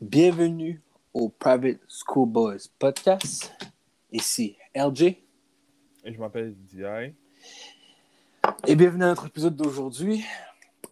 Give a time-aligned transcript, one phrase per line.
[0.00, 0.80] Bienvenue
[1.12, 3.52] au Private School Boys podcast.
[4.12, 5.02] Ici LJ.
[5.02, 5.24] Et
[6.12, 6.84] je m'appelle DI.
[8.68, 10.24] Et bienvenue à notre épisode d'aujourd'hui.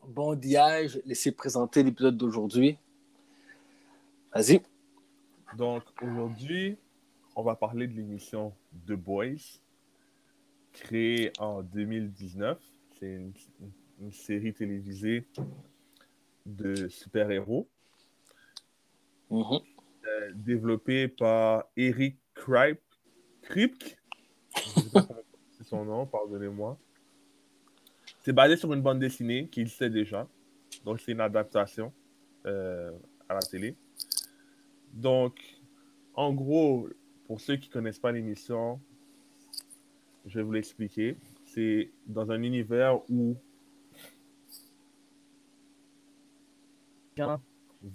[0.09, 0.57] Bon, DI,
[0.89, 2.79] je vais laisser présenter l'épisode d'aujourd'hui.
[4.35, 4.61] Vas-y.
[5.57, 6.77] Donc, aujourd'hui,
[7.37, 8.53] on va parler de l'émission
[8.89, 9.61] The Boys,
[10.73, 12.59] créée en 2019.
[12.99, 13.33] C'est une,
[14.01, 15.29] une série télévisée
[16.45, 17.69] de super-héros.
[19.31, 19.61] Mhm.
[20.07, 22.81] euh, développé par Eric Kripke.
[23.43, 23.97] Kripke.
[24.57, 26.79] Je sais pas comment c'est son nom, pardonnez-moi.
[28.23, 30.29] C'est basé sur une bande dessinée qui existait déjà.
[30.85, 31.93] Donc, c'est une adaptation
[32.47, 32.91] euh,
[33.29, 33.77] à la télé.
[34.93, 35.41] Donc,
[36.15, 36.89] en gros,
[37.27, 38.81] pour ceux qui ne connaissent pas l'émission,
[40.27, 41.17] je vais vous l'expliquer.
[41.45, 43.37] C'est dans un univers où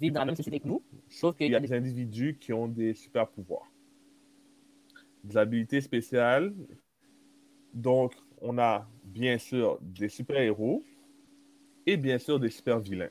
[0.00, 2.52] vivent dans la même société que nous, sauf qu'il il y a des individus qui
[2.52, 3.70] ont des super pouvoirs,
[5.24, 6.54] des habilités spéciales.
[7.74, 10.84] Donc, on a bien sûr des super-héros
[11.86, 13.10] et bien sûr des super-vilains.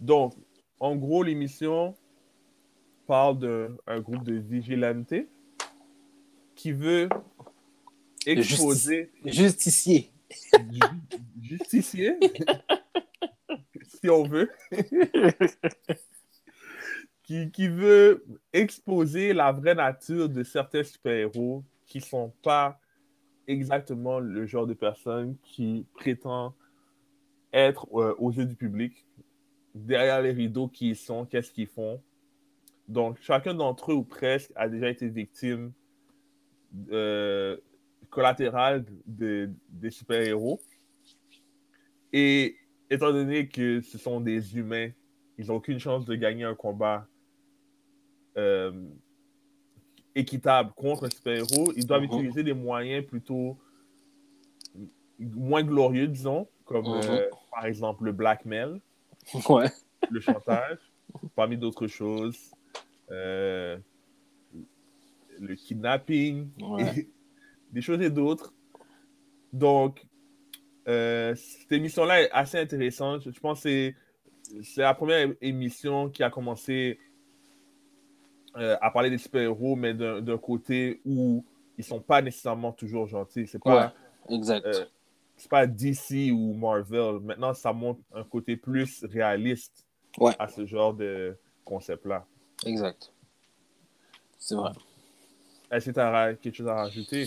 [0.00, 0.34] Donc,
[0.80, 1.94] en gros, l'émission
[3.06, 3.38] parle
[3.86, 5.14] d'un groupe de vigilantes
[6.54, 7.08] qui veut
[8.26, 10.12] exposer Justicier.
[10.70, 11.00] ju-
[11.42, 12.14] justicier,
[14.00, 14.50] si on veut,
[17.22, 22.80] qui, qui veut exposer la vraie nature de certains super-héros qui sont pas
[23.48, 26.54] exactement le genre de personnes qui prétend
[27.52, 29.06] être euh, aux yeux du public,
[29.74, 32.02] derrière les rideaux qui ils sont, qu'est-ce qu'ils font.
[32.88, 35.72] Donc, chacun d'entre eux ou presque a déjà été victime
[36.92, 37.56] euh,
[38.10, 40.60] collatérale de- des super-héros.
[42.12, 42.57] Et
[42.90, 44.90] étant donné que ce sont des humains,
[45.36, 47.06] ils n'ont aucune chance de gagner un combat
[48.36, 48.72] euh,
[50.14, 51.72] équitable contre un super-héros.
[51.76, 52.08] Ils doivent Mhm.
[52.12, 53.58] utiliser des moyens plutôt
[55.18, 56.92] moins glorieux, disons, comme Mhm.
[56.92, 58.80] euh, par exemple le blackmail,
[59.48, 59.70] Ouais.
[60.08, 60.78] le chantage,
[61.34, 62.52] parmi d'autres choses,
[63.10, 63.78] euh,
[65.40, 66.82] le kidnapping, Ouais.
[66.82, 67.08] et
[67.72, 68.54] des choses et d'autres.
[69.52, 70.04] Donc,
[70.88, 73.30] euh, cette émission-là est assez intéressante.
[73.30, 73.92] Je pense que
[74.62, 76.98] c'est- la première émission qui a commencé
[78.56, 81.44] euh, à parler des super-héros, mais d'un côté où
[81.76, 83.46] ils sont pas nécessairement toujours gentils.
[83.46, 83.92] C'est pas,
[84.28, 84.66] Exact.
[84.66, 84.84] euh,
[85.36, 87.20] c'est pas DC ou Marvel.
[87.20, 89.86] Maintenant, ça montre un côté plus réaliste
[90.18, 90.32] Ouais.
[90.38, 92.24] à ce genre de concept-là.
[92.66, 93.12] Exact.
[94.38, 94.72] C'est vrai.
[95.70, 97.26] Est-ce que tu as quelque chose à rajouter?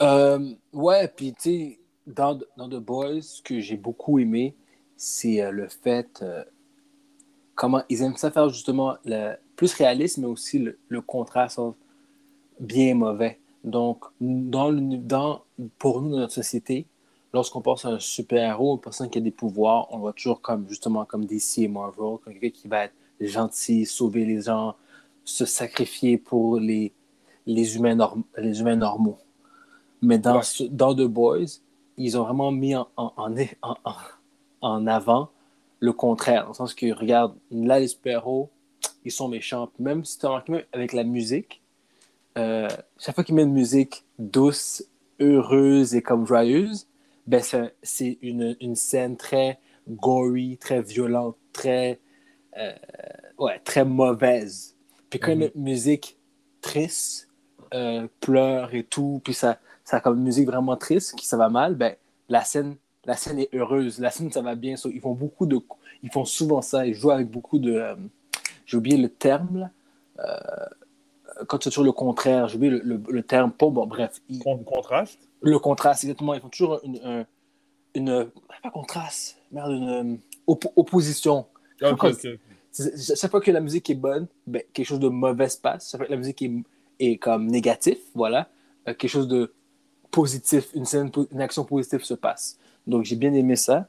[0.00, 4.54] Euh, ouais, puis tu sais, dans, dans The Boys, ce que j'ai beaucoup aimé,
[4.96, 6.44] c'est euh, le fait euh,
[7.54, 11.76] comment ils aiment ça faire justement le plus réaliste, mais aussi le, le contraste entre
[12.60, 13.38] bien et mauvais.
[13.64, 15.42] Donc, dans le, dans,
[15.78, 16.86] pour nous, dans notre société,
[17.32, 20.40] lorsqu'on pense à un super-héros, une personne qui a des pouvoirs, on le voit toujours
[20.40, 24.74] comme justement comme DC et Marvel, comme quelqu'un qui va être gentil, sauver les gens,
[25.24, 26.92] se sacrifier pour les,
[27.46, 29.18] les, humains, norm- les humains normaux.
[30.00, 30.42] Mais dans, Ouais.
[30.42, 31.60] ce- dans The Boys,
[32.04, 33.76] ils ont vraiment mis en, en, en,
[34.60, 35.30] en- avant
[35.80, 36.42] le contraire.
[36.44, 38.50] Dans le sens que, regarde, là, les super-héros,
[39.04, 39.70] ils sont méchants.
[39.78, 41.62] Même si tu as remarqué, avec la musique,
[42.38, 42.68] euh,
[42.98, 44.84] chaque fois qu'ils mettent une musique douce,
[45.20, 46.86] heureuse et comme joyeuse,
[47.26, 47.42] ben
[47.82, 52.00] c'est- une, une scène très gory, très violente, très,
[52.58, 52.72] euh,
[53.38, 54.76] ouais, très mauvaise.
[55.10, 55.38] Puis quand ils Mhm.
[55.38, 56.18] mettent une musique
[56.60, 57.28] triste,
[57.74, 59.58] euh, pleure et tout, puis ça,
[59.92, 61.94] ça comme une musique vraiment triste, qui ça va mal, ben
[62.30, 64.74] la scène, la scène est heureuse, la scène ça va bien.
[64.76, 65.58] So, ils font beaucoup de,
[66.02, 67.94] ils font souvent ça, ils jouent avec beaucoup de, euh,
[68.64, 69.70] j'ai oublié le terme là.
[70.20, 74.20] Euh, quand c'est toujours le contraire, j'ai oublié le, le- le terme, pas bon, bref,
[74.30, 75.18] ils- Con- contraste?
[75.42, 76.32] le contraste, exactement.
[76.34, 77.26] Ils font toujours une, un-
[77.94, 78.30] une,
[78.62, 80.16] pas contraste, merde, une euh,
[80.46, 81.40] oppo- opposition.
[81.82, 82.28] Ok, Pourquoi- ok.
[82.70, 85.58] C'est- c'est- Chaque fois que la musique est bonne, ben, quelque chose de mauvais se
[85.58, 85.90] passe.
[85.90, 86.52] Chaque fois que la musique est,
[86.98, 88.48] est comme négatif, voilà,
[88.88, 89.52] euh, quelque chose de
[90.12, 92.56] positif, une, scène, po- une action positive se passe.
[92.86, 93.88] Donc j'ai bien aimé ça.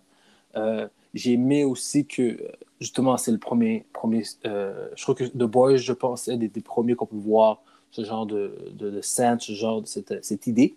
[0.55, 2.39] Euh, j'ai aimé aussi que,
[2.79, 6.47] justement, c'est le premier, premier euh, je crois que The Boys, je pense, est des,
[6.47, 7.61] des premiers qu'on peut voir
[7.91, 10.73] ce genre de, de, de scène, ce genre de cette, cette idée.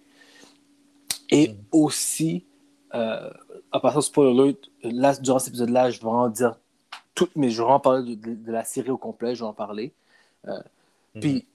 [1.30, 1.56] Et Mhm.
[1.72, 2.44] aussi,
[2.94, 3.30] euh,
[3.72, 6.56] en passant spoiler alert, là, durant cet épisode-là, je vais en dire
[7.14, 9.46] tout, mais je vais en parler de, de- de la série au complet, je vais
[9.48, 9.92] en parler.
[10.48, 10.58] Euh,
[11.14, 11.20] Mhm.
[11.22, 11.46] Puis,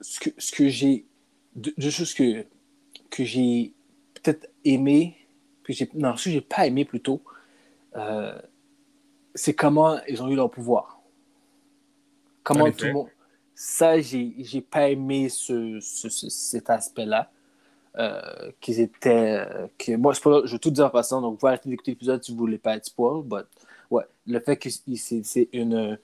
[0.00, 1.04] ce que, ce que j'ai,
[1.54, 2.44] de, de choses que,
[3.10, 3.72] que j'ai
[4.14, 5.16] peut-être aimé,
[5.64, 7.22] que j'ai, non, ce que j'ai pas aimé plutôt,
[7.96, 8.38] euh,
[9.34, 11.00] c'est comment ils ont eu leur pouvoir.
[12.42, 13.08] Comment En tout le monde.
[13.54, 17.30] Ça, j'ai j'ai pas aimé ce, ce- ce- cet aspect-là.
[17.98, 19.44] Euh, qu'ils étaient.
[19.44, 22.22] euh, que, moi, je vais tout dire en passant, donc vous pouvez arrêter d'écouter l'épisode
[22.22, 23.24] si vous voulez pas être spoil.
[23.24, 23.46] But,
[23.90, 25.98] ouais, le fait que c'est- une.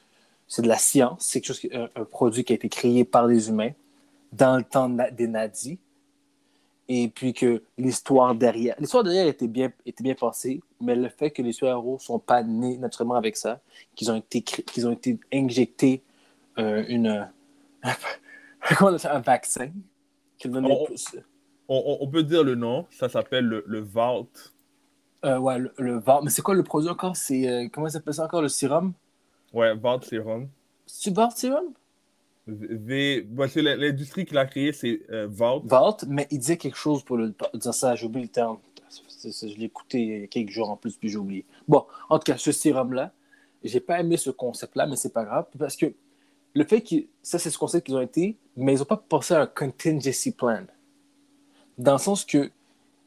[0.48, 3.28] C'est de la science, c'est quelque chose, un, un produit qui a été créé par
[3.28, 3.70] des humains
[4.32, 5.78] dans le temps des nazis.
[6.88, 8.74] Et puis que l'histoire derrière.
[8.78, 12.18] L'histoire derrière était bien, était bien pensée, mais le fait que les super-héros ne sont
[12.18, 13.60] pas nés naturellement avec ça,
[13.94, 16.02] qu'ils ont été, qu'ils ont été injectés
[16.58, 17.30] euh, une.
[18.80, 19.70] un vaccin
[20.38, 21.16] qui leur donnait plus-
[21.68, 24.28] On, on- peut dire le nom, ça s'appelle le, le Vault.
[25.24, 26.02] Euh, ouais, le, le.
[26.22, 27.16] Mais c'est quoi le produit encore?
[27.16, 27.48] C'est.
[27.48, 28.92] euh, comment ça s'appelle ça encore Le sérum?
[29.54, 30.48] Ouais, Vault Serum.
[30.86, 31.72] C'est VAR sérum?
[32.46, 33.26] V,
[33.56, 35.62] l- l'industrie qui l'a créé, c'est euh, Vault.
[35.64, 37.94] Vault, mais il disait quelque chose pour le dire ça.
[37.94, 38.58] J'ai oublié le terme.
[39.24, 41.46] Je l'ai écouté il y a quelques jours en plus, puis j'ai oublié.
[41.66, 43.12] Bon, en tout cas, ce sérum-là,
[43.62, 45.46] j'ai pas aimé ce concept-là, mais c'est pas grave.
[45.58, 45.94] Parce que
[46.54, 49.32] le fait que ça, c'est ce concept qu'ils ont été, mais ils n'ont pas pensé
[49.34, 50.64] à un contingency plan.
[51.78, 52.50] Dans le sens que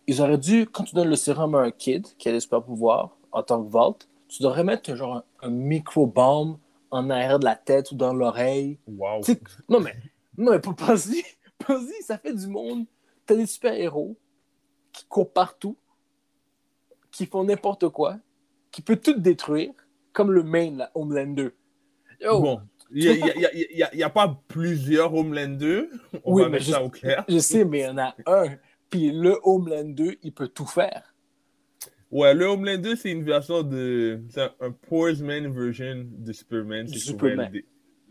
[0.07, 2.63] ils auraient dû, quand tu donnes le sérum à un kid qui a des super
[2.63, 6.57] pouvoirs en tant que Vault, tu devrais mettre genre un, micro-balm
[6.91, 9.21] en arrière de la tête ou dans l'oreille Wow.
[9.69, 9.95] non, mais,
[10.37, 11.23] non, mais pas- pense-y,
[11.65, 12.85] pense-y, ça fait du monde.
[13.25, 14.17] T'as des super-héros
[14.93, 15.77] qui courent partout,
[17.11, 18.17] qui font n'importe quoi,
[18.71, 19.73] qui peut tout détruire,
[20.13, 21.49] comme le main, là, Homelander.
[22.21, 22.61] Yo, Bon,
[22.91, 25.89] il n'y a, y a- y a- pas plusieurs Homelander.
[26.23, 27.25] On Oui, va mettre je- ça au clair.
[27.27, 28.55] je sais, mais il y en a un.
[28.89, 31.13] Puis le Homelander, il peut tout faire.
[32.09, 34.21] Ouais, le Homelander, c'est une version de.
[34.29, 36.85] C'est un, un Poisman version de Superman.
[36.85, 37.51] pouvais Superman.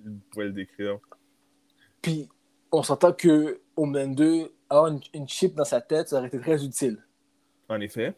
[0.05, 0.99] je pourrais le décrire.
[2.03, 2.29] Puis
[2.73, 6.63] on s'entend que Homelander, avoir une, une chip dans sa tête, ça aurait été très
[6.65, 6.99] utile.
[7.69, 8.15] En effet.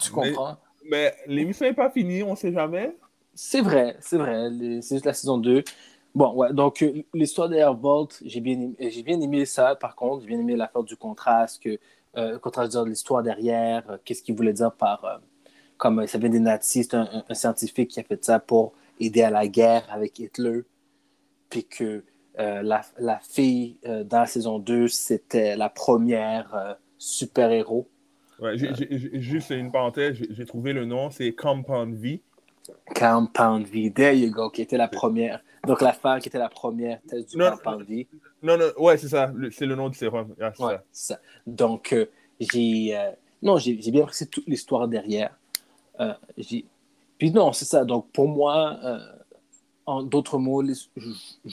[0.00, 0.56] Tu Mais- comprends?
[0.90, 2.96] Mais l'émission n'est pas finie, on sait jamais.
[3.34, 4.48] C'est vrai, c'est vrai.
[4.80, 5.62] C'est juste la saison 2.
[6.14, 9.94] Bon, ouais, donc euh, l'histoire d'Air Vault, j'ai bien, aimé- j'ai bien aimé ça, par
[9.94, 10.22] contre.
[10.22, 11.78] J'ai bien aimé l'affaire du contraste, que,
[12.16, 15.04] euh, de l'histoire derrière, euh, qu'est-ce qu'il voulait dire par.
[15.04, 15.18] euh,
[15.76, 18.38] comme euh, ça vient des nazis, c'est un, un- un scientifique qui a fait ça
[18.40, 20.62] pour aider à la guerre avec Hitler.
[21.50, 22.04] Puis que
[22.36, 27.88] la, la fille dans la saison 2, c'était la première super-héros.
[28.40, 32.22] Ouais, juste une parenthèse, j'ai trouvé le nom, c'est Compound V.
[32.94, 35.40] Compound V, there you go, qui était la première.
[35.66, 38.06] Donc l'affaire qui était la première test du Non, Compound V.
[38.42, 40.34] Non, non, ouais, c'est ça, c'est le nom du sérum.
[40.40, 41.18] Ah, Ouais, ça.
[41.46, 42.06] Donc, euh,
[42.38, 42.96] j'ai.
[42.96, 43.10] euh,
[43.42, 45.36] non, j'ai bien apprécié toute l'histoire derrière.
[46.00, 46.12] Euh,
[47.18, 47.84] Puis non, c'est ça.
[47.84, 48.98] Donc, pour moi, euh,
[49.86, 50.74] en d'autres mots, les-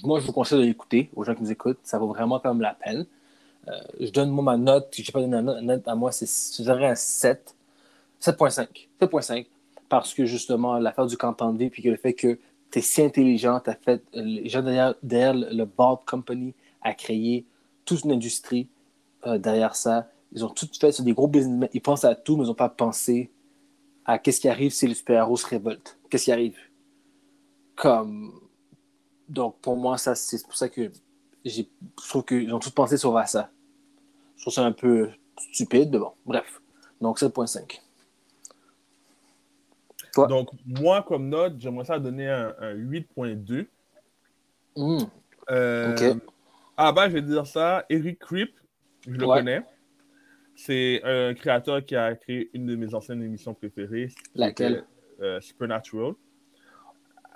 [0.03, 1.79] moi, je vous conseille de l'écouter aux gens qui nous écoutent.
[1.83, 3.05] Ça vaut vraiment quand même la peine.
[3.99, 4.93] Je donne moi ma note.
[4.95, 6.27] Je n'ai pas donné la note, à moi, c'est
[6.57, 7.55] je dirais un 7.
[8.19, 8.87] 7.5.
[8.99, 9.47] 7.5.
[9.89, 12.37] Parce que justement, l'affaire du campement de vie, puis que le fait que
[12.71, 14.03] tu es si intelligent, tu as fait.
[14.13, 16.53] Les gens derrière, derrière le le Vault Company
[16.85, 17.45] a créé
[17.83, 18.69] toute une industrie
[19.25, 20.07] euh, derrière ça.
[20.31, 21.69] Ils ont tout fait sur des gros business.
[21.73, 23.31] Ils pensent à tout, mais ils n'ont pas pensé
[24.05, 25.97] à qu'est-ce qui arrive si les super-héros se révoltent.
[26.09, 26.57] Qu'est-ce qui arrive?
[27.75, 28.39] Comme.
[29.27, 30.91] Donc, pour moi, ça, c'est pour ça que
[31.43, 31.63] je
[31.95, 33.49] trouve qu'ils ont tous pensé sur ça.
[34.37, 35.09] Je trouve ça un peu
[35.51, 36.61] stupide, mais bon, bref.
[37.01, 37.81] Donc, 7.5.
[40.13, 40.27] Toi?
[40.27, 43.65] Donc, moi, comme note, j'aimerais ça donner un, un 8.2.
[44.75, 45.05] Hmm,
[45.49, 46.15] Euh.
[46.77, 47.85] Ah, bah, je vais dire ça.
[47.89, 48.51] Eric Krip,
[49.07, 49.37] je le Ouais.
[49.37, 49.61] connais.
[50.55, 54.09] C'est un créateur qui a créé une de mes anciennes émissions préférées.
[54.35, 54.85] Laquelle?
[55.21, 56.13] Euh, Supernatural.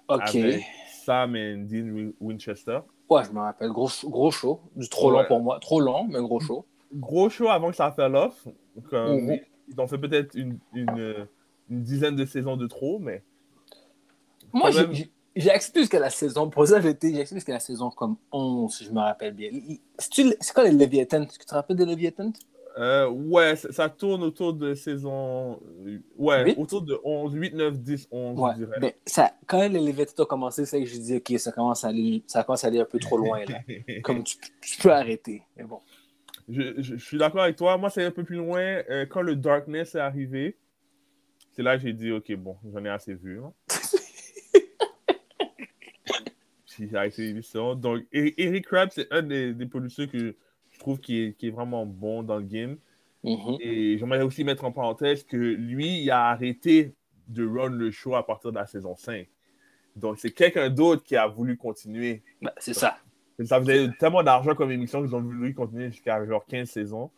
[0.08, 0.36] Ok.
[0.36, 0.64] Avec
[1.04, 2.80] Sam et Dean Win- Winchester.
[3.10, 3.70] Ouais, je me rappelle.
[3.72, 4.62] Gros, gros show.
[4.76, 5.28] Du trop long Ouais.
[5.28, 5.60] pour moi.
[5.60, 6.66] Trop long, mais gros show.
[6.94, 8.48] Gros show avant que ça fell off.
[8.90, 9.40] Comme, Mhm.
[9.72, 11.28] Ils ont fait peut-être une, une,
[11.70, 13.24] une dizaine de saisons de trop, mais
[14.52, 15.12] Moi, j'ai-
[15.50, 16.50] accepté jusqu'à la saison.
[16.50, 19.50] Pour ça, accepté jusqu'à la saison comme 11, si je me rappelle bien.
[19.98, 21.26] C'est quoi les Leviathan?
[21.26, 22.32] Tu te rappelles des Leviathan?
[22.78, 25.60] euh, ouais, ça, ça tourne autour de saison.
[25.86, 26.58] euh, Ouais, Huit?
[26.58, 28.52] autour de 11, 8, 9, 10, 11, Ouais.
[28.58, 28.78] je dirais.
[28.80, 31.90] Mais ça, quand les Leviathan ont commencé, c'est que je dis, OK, ça commence à
[31.90, 33.40] aller, ça commence à aller un peu trop loin.
[33.46, 33.60] Là.
[34.04, 35.44] Comme tu, tu peux arrêter.
[35.58, 35.80] Mais bon.
[36.48, 37.78] Je, je- je suis d'accord avec toi.
[37.78, 38.62] Moi, c'est un peu plus loin.
[38.90, 40.58] Euh, quand le Darkness est arrivé,
[41.52, 43.42] c'est là que j'ai dit, OK, bon, j'en ai assez vu.
[43.44, 43.52] hein.
[46.88, 47.76] J'ai arrêté l'émission.
[47.76, 50.36] Donc, Eric Krabs, c'est un des, des producteurs que
[50.72, 52.78] je trouve qui est, qui est vraiment bon dans le game.
[53.24, 53.58] Mhm.
[53.60, 56.94] Et j'aimerais aussi mettre en parenthèse que lui, il a arrêté
[57.28, 59.28] de run le show à partir de la saison 5.
[59.96, 62.24] Donc, c'est quelqu'un d'autre qui a voulu continuer.
[62.42, 62.98] Ben, c'est ça.
[63.44, 67.10] Ça faisait tellement d'argent comme émission qu'ils ont voulu continuer jusqu'à genre 15 saisons.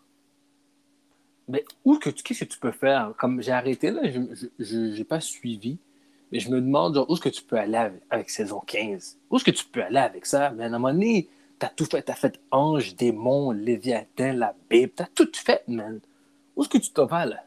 [1.48, 3.13] Mais où que qu'est-ce que tu peux faire?
[3.18, 4.01] Comme j'ai arrêté, là,
[4.60, 5.80] je n'ai pas suivi.
[6.32, 9.18] Mais je me demande, genre, où est-ce que tu peux aller avec, saison 15?
[9.30, 10.52] Où est-ce que tu peux aller avec ça?
[10.52, 11.28] Mais à un moment donné,
[11.60, 12.02] t'as tout fait.
[12.02, 14.94] T'as fait Ange, Démon, Léviathan, la Bible.
[14.96, 16.00] T'as tout fait, man.
[16.56, 17.44] Où est-ce que tu t'en vas, là?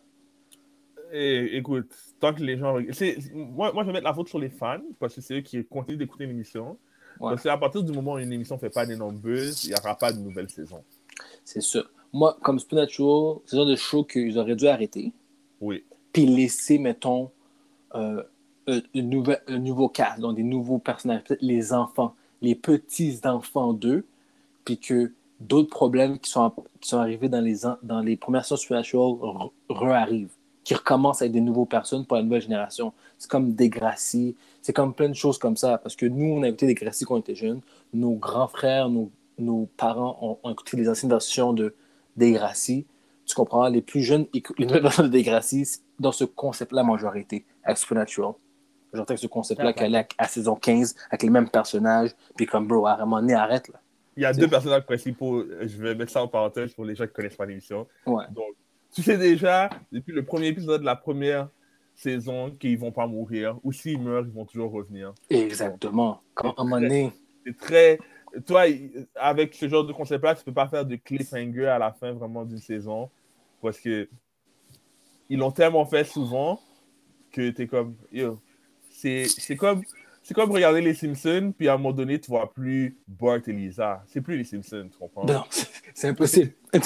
[1.12, 2.78] Et, écoute, tant que les gens.
[3.32, 5.64] Moi, moi, je vais mettre la faute sur les fans, parce que c'est eux qui
[5.64, 6.76] continuent d'écouter l'émission.
[7.20, 7.30] Ouais.
[7.30, 9.74] Parce qu'à partir du moment où une émission ne fait pas d'énormes buzz, il n'y
[9.76, 10.82] aura pas de nouvelle saison.
[11.44, 11.80] C'est ça.
[12.12, 15.12] Moi, comme Supernatural, c'est le genre de show qu'ils auraient dû arrêter.
[15.60, 15.84] Oui.
[16.12, 17.30] Puis laisser, mettons,
[17.94, 18.22] euh,
[18.66, 24.04] un, une nouvelle- un nouveau cast, donc des nouveaux personnages, les enfants, les petits-enfants d'eux,
[24.64, 28.44] puis que d'autres problèmes qui sont, qui sont arrivés dans les, an- dans les premières
[28.44, 32.92] re- re-arrivent, qui recommencent avec des nouvelles personnes pour la nouvelle génération.
[33.18, 36.48] C'est comme Degrassi, c'est comme plein de choses comme ça, parce que nous, on a
[36.48, 37.60] écouté Degrassi quand on était jeunes,
[37.92, 41.74] nos grands frères, nos, nos parents ont, écouté les anciennes versions de
[42.16, 42.86] Degrassi.
[43.26, 43.68] Tu comprends?
[43.68, 47.44] Les plus jeunes écoutent les nouvelles versions de Degrassi c'est dans ce concept-là, majorité,
[47.74, 48.34] Supernatural.
[48.94, 52.46] J'entends que ce concept-là qu'elle est à, à saison 15, avec les mêmes personnages, puis
[52.46, 53.80] comme, bro, à un moment donné, arrête, là.
[54.16, 55.44] Il y a deux personnages principaux.
[55.60, 57.88] Je vais mettre ça en parenthèse pour les gens qui ne connaissent pas l'émission.
[58.06, 58.24] Ouais.
[58.30, 58.54] Donc,
[58.94, 61.48] tu sais déjà, depuis le premier épisode de la première
[61.94, 63.58] saison, qu'ils ne vont pas mourir.
[63.64, 65.12] Ou s'ils meurent, ils vont toujours revenir.
[65.30, 66.20] Exactement.
[66.34, 67.12] Quand, à un moment donné,
[67.44, 67.98] C'est très.
[68.46, 68.64] Toi,
[69.16, 72.12] avec ce genre de concept-là, tu ne peux pas faire de cliffhanger à la fin
[72.12, 73.10] vraiment d'une saison.
[73.60, 74.08] Parce que
[75.28, 76.60] ils l'ont tellement fait souvent
[77.32, 77.96] que tu es comme.
[78.12, 78.38] Yo,
[79.26, 79.82] c'est comme.
[80.26, 83.52] C'est comme regarder les Simpsons, puis à un moment donné, tu vois plus Bart et
[83.52, 84.02] Lisa.
[84.06, 85.26] C'est plus les Simpsons, tu comprends?
[85.26, 85.44] non,
[85.94, 86.52] c'est impossible.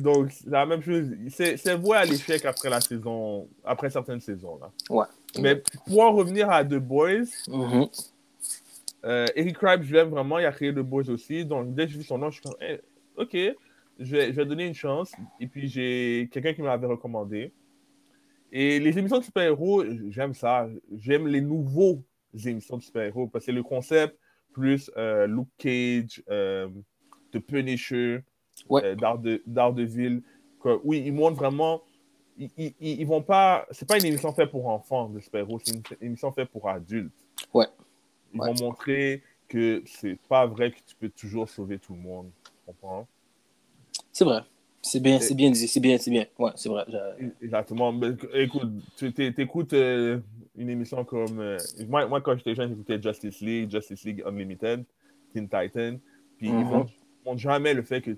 [0.00, 1.10] Donc, c'est la même chose.
[1.28, 4.58] C'est voué à l'échec après la saison, après certaines saisons.
[4.60, 4.70] Là.
[4.90, 5.06] Ouais.
[5.38, 7.86] Mais pour en revenir à The Boys, Mhm.
[9.04, 10.38] euh, Eric Kripke, je l'aime vraiment.
[10.38, 11.44] Il a créé The Boys aussi.
[11.44, 12.80] Donc, dès que j'ai vu son nom, je suis comme, Eh,
[13.16, 13.36] OK,
[14.00, 15.12] je vais, je vais donner une chance.
[15.38, 17.52] Et puis, j'ai quelqu'un qui me l'avait recommandé.
[18.52, 20.68] Et les émissions de super-héros, j'aime ça.
[20.98, 22.04] J'aime les nouveaux
[22.44, 24.18] émissions de super-héros parce que le concept
[24.52, 26.68] plus euh, Luke Cage, euh,
[27.32, 28.20] The Punisher,
[28.68, 28.84] Ouais.
[28.84, 30.22] euh, Darede- Daredevil.
[30.60, 31.82] que- oui, ils montrent vraiment.
[32.36, 33.66] Ils, ils, ils ils vont pas.
[33.70, 37.12] C'est pas une émission faite pour enfants de super-héros, c'est une émission faite pour adultes.
[37.54, 37.66] Ouais.
[38.34, 38.52] Ils Ouais.
[38.52, 42.30] vont montrer que c'est pas vrai que tu peux toujours sauver tout le monde.
[42.44, 43.06] Tu comprends?
[44.12, 44.40] C'est vrai.
[44.82, 45.68] C'est bien, c'est bien dit.
[45.68, 46.26] C'est bien, c'est bien.
[46.38, 46.84] Ouais, c'est vrai.
[47.40, 47.94] Exactement.
[48.34, 50.18] Écoute, tu t'écoutes euh,
[50.56, 51.38] une émission comme.
[51.38, 51.56] euh,
[51.88, 54.84] moi, moi, quand j'étais jeune, j'écoutais Justice League, Justice League Unlimited,
[55.32, 55.98] Teen Titan.
[56.36, 56.64] Puis ils Mhm.
[56.64, 58.10] vont- ils montrent jamais le fait que.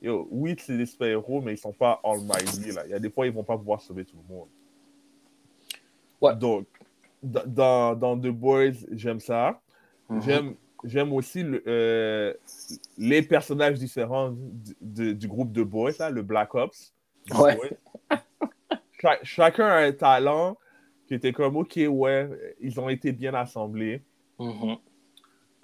[0.00, 2.70] Yo, oui, c'est des super-héros, mais ils sont pas almighty.
[2.70, 2.82] Là.
[2.86, 4.48] Il y a des fois, ils vont pas pouvoir sauver tout le monde.
[6.20, 6.36] Ouais.
[6.36, 6.66] Donc,
[7.22, 9.60] dans, dans The Boys, j'aime ça.
[10.08, 10.20] Mhm.
[10.22, 10.54] J'aime,
[10.84, 12.32] j'aime aussi le- euh,
[12.98, 14.34] les personnages différents
[14.80, 16.94] du, groupe de Boys, là, le Black Ops.
[17.34, 17.58] Ouais.
[19.00, 20.56] Cha- chacun a un talent
[21.06, 22.28] qui était comme, OK, ouais,
[22.60, 24.02] ils ont été bien assemblés.
[24.38, 24.76] Mhm.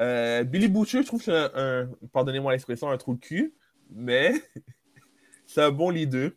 [0.00, 3.52] Euh, Billy Butcher, je trouve que c'est un, un- pardonnez-moi l'expression, un trou de cul,
[3.90, 4.32] mais
[5.46, 6.30] c'est un bon leader.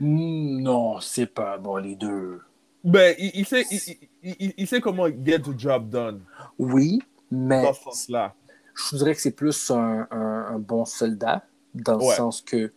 [0.00, 2.40] Non, c'est pas bon, les deux.
[2.84, 3.78] Ben, il, il sait, il,
[4.22, 6.22] il- il- il sait comment get the job done
[6.58, 7.00] Oui,
[7.34, 8.34] mais dans ce sens-là.
[8.74, 12.72] je dirais que c'est plus un, un- un bon soldat, dans le sens que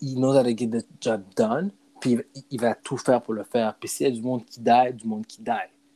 [0.00, 3.34] il knows how to get the job done, puis il, il va tout faire pour
[3.34, 3.74] le faire.
[3.78, 5.50] Puis s'il y a du monde qui die, du monde qui die.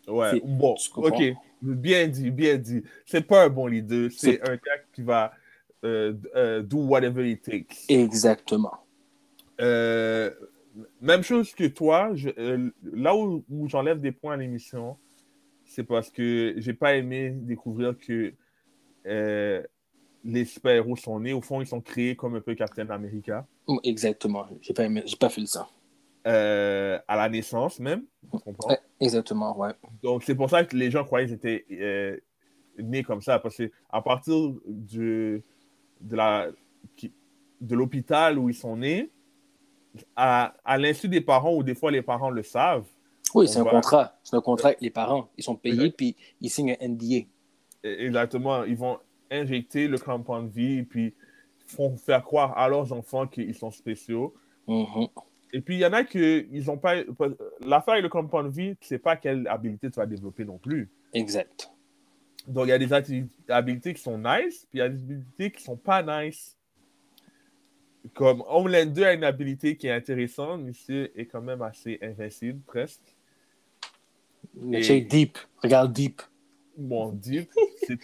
[0.07, 1.23] Ouais, bon, ok,
[1.61, 2.83] bien dit, bien dit.
[3.05, 5.33] C'est pas un bon leader, c'est un gars qui va
[5.85, 7.85] euh, euh, do whatever it takes.
[7.89, 8.73] Exactement.
[9.61, 10.31] Euh,
[11.01, 14.97] même chose que toi, je- euh, là où, où j'enlève des points à l'émission,
[15.79, 18.35] c'est parce que j'ai pas aimé découvrir que
[19.07, 19.63] euh,
[20.25, 21.33] les super-héros sont nés.
[21.33, 23.47] Au fond, ils sont créés comme un peu Captain America.
[23.85, 24.49] Exactement.
[24.61, 25.69] J'ai pas, aimé- j'ai pas fait ça.
[26.27, 28.03] euh, à la naissance même.
[28.99, 29.71] exactement, ouais.
[30.03, 32.17] Donc, c'est pour ça que les gens croyaient qu'ils étaient euh,
[32.79, 33.39] nés comme ça.
[33.39, 35.45] Parce qu'à partir du,
[36.01, 36.49] de la,
[37.61, 39.13] de l'hôpital où ils sont nés,
[40.17, 42.89] à, à l'insu des parents, ou des fois les parents le savent,
[43.35, 44.19] Oui, c'est un va- contrat.
[44.23, 45.29] C'est un contrat avec les parents.
[45.37, 47.27] Ils sont payés, puis ils signent un NDA.
[47.83, 48.99] exactement, ils vont
[49.31, 51.15] injecter le compound vie et puis
[51.67, 54.35] font faire croire à leurs enfants qu'ils sont spéciaux.
[54.67, 55.09] Mhm.
[55.53, 56.97] Et puis, il y en a qui ils ont pas.
[57.61, 60.91] L'affaire avec le compound vie, tu sais pas quelle habilité tu vas développer non plus.
[61.13, 61.71] Exact.
[62.47, 62.93] Donc, il y a des
[63.49, 66.57] habilités qui sont nice, puis il y a des habilités qui sont pas nice.
[68.15, 72.61] Comme Homelander a une habilité qui est intéressante, mais c'est est quand même assez invincible,
[72.67, 73.18] presque.
[74.73, 75.39] Et- check Deep.
[75.63, 76.23] Regarde Deep.
[76.77, 77.51] Bon, Deep,
[77.87, 77.99] c'est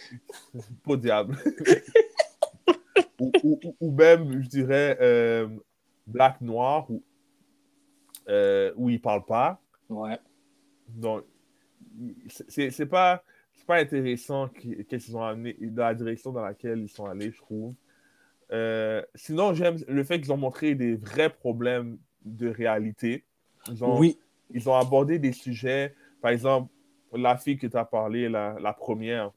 [0.83, 1.37] pas diable.
[3.19, 5.47] ou, ou- ou- même, je dirais, euh,
[6.07, 7.01] Black Noir, où,
[8.27, 9.61] euh, où il parle pas.
[9.89, 10.17] Ouais.
[10.89, 11.23] Donc,
[12.27, 16.79] c'est c'est pas, c'est pas intéressant qu'ils qu'ils ont amené dans la direction dans laquelle
[16.79, 17.73] ils sont allés, je trouve.
[18.51, 23.23] Euh, sinon, j'aime le fait qu'ils ont montré des vrais problèmes de réalité.
[23.71, 24.19] Ils ont, Oui,
[24.51, 26.71] ils ont abordé des sujets, par exemple,
[27.13, 29.31] la fille que tu as parlé, la, la première,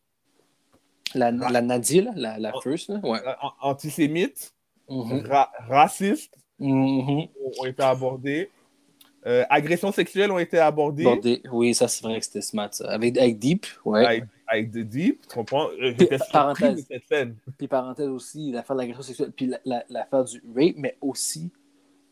[1.14, 3.18] la, la Nadia, là, la, la first, là, ouais.
[3.42, 4.54] an- antisémite,
[4.90, 5.26] Mhm.
[5.26, 6.70] ra- raciste, Mhm.
[7.10, 7.28] ont,
[7.60, 8.50] ont été abordés.
[9.26, 11.42] Euh, agressions sexuelles ont été abordées Bordé.
[11.52, 12.90] Oui, ça, c'est vrai que c'était smart, ça.
[12.90, 14.04] Avec, avec Deep, ouais.
[14.04, 15.68] avec, avec The Deep, tu comprends?
[15.70, 16.76] Euh, J'étais parenthèse.
[16.76, 17.36] de cette scène.
[17.58, 21.50] Puis parenthèse aussi, l'affaire de l'agression sexuelle, puis la- la- l'affaire du rape, mais aussi,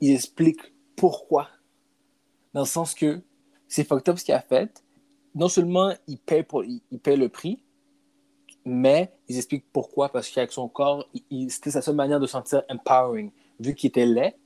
[0.01, 0.61] il explique
[0.97, 1.49] pourquoi.
[2.53, 3.21] Dans le sens que
[3.69, 4.83] c'est fucked up ce qu'il a fait.
[5.35, 7.63] Non seulement il paye, pour, il, il paye le prix,
[8.65, 10.09] mais ils expliquent pourquoi.
[10.09, 11.07] Parce qu'avec son corps,
[11.49, 13.31] c'était sa seule manière de se sentir empowering.
[13.61, 14.37] Vu qu'il était laid,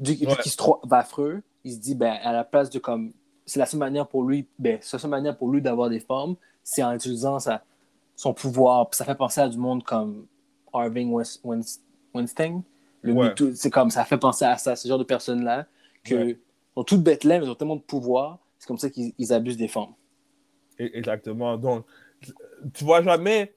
[0.00, 3.12] vu, qu'il se trouve affreux, il se dit, ben, à la place de comme.
[3.46, 6.00] C'est la seule manière pour lui, ben, c'est la seule manière pour lui d'avoir des
[6.00, 7.64] formes, c'est en utilisant sa,
[8.14, 8.90] son pouvoir.
[8.90, 10.26] Puis ça fait penser à du monde comme
[10.74, 11.80] West- Weinst-
[12.14, 12.62] Weinstein.
[13.00, 13.28] Le Ouais.
[13.28, 15.66] MeToo, c'est comme ça fait penser à ça, ce genre de personnes-là,
[16.04, 16.38] que Ouais.
[16.98, 19.68] Bêtes là, mais ils ont tellement de pouvoir, c'est comme ça qu'ils ils abusent des
[19.68, 19.94] femmes.
[20.80, 21.56] E- Exactement.
[21.56, 21.84] Donc,
[22.74, 23.52] tu vois jamais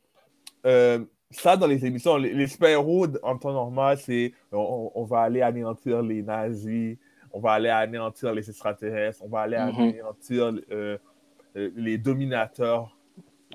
[0.66, 2.18] euh, ça dans les émissions.
[2.18, 6.98] Les, les super-héros, en temps normal, c'est on, on va aller anéantir les nazis,
[7.32, 9.80] on va aller anéantir les extraterrestres, on va aller Mhm.
[9.80, 10.98] anéantir euh,
[11.56, 12.98] euh, les dominateurs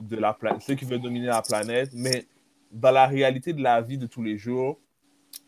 [0.00, 1.90] de la planète, ceux qui veulent dominer la planète.
[1.94, 2.26] Mais
[2.70, 4.78] dans la réalité de la vie de tous les jours,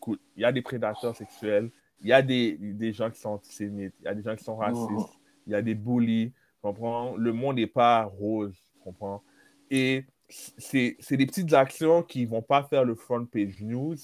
[0.07, 1.69] il y a des prédateurs sexuels,
[2.01, 4.43] il y a des, des gens qui sont antisémites, il y a des gens qui
[4.43, 5.05] sont racistes, Mhm.
[5.47, 7.15] il y a des bullies, comprends?
[7.17, 9.21] Le monde n'est pas rose, comprends?
[9.69, 13.95] Et c'est des petites actions qui vont pas faire le front page news,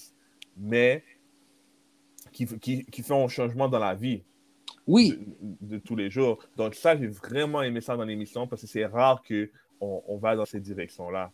[0.56, 1.02] mais
[2.32, 4.22] qui, qui, qui font un changement dans la vie
[4.86, 6.38] Oui, de, de tous les jours.
[6.56, 10.34] Donc ça, j'ai vraiment aimé ça dans l'émission parce que c'est rare qu'on on va
[10.36, 11.30] dans cette direction-là.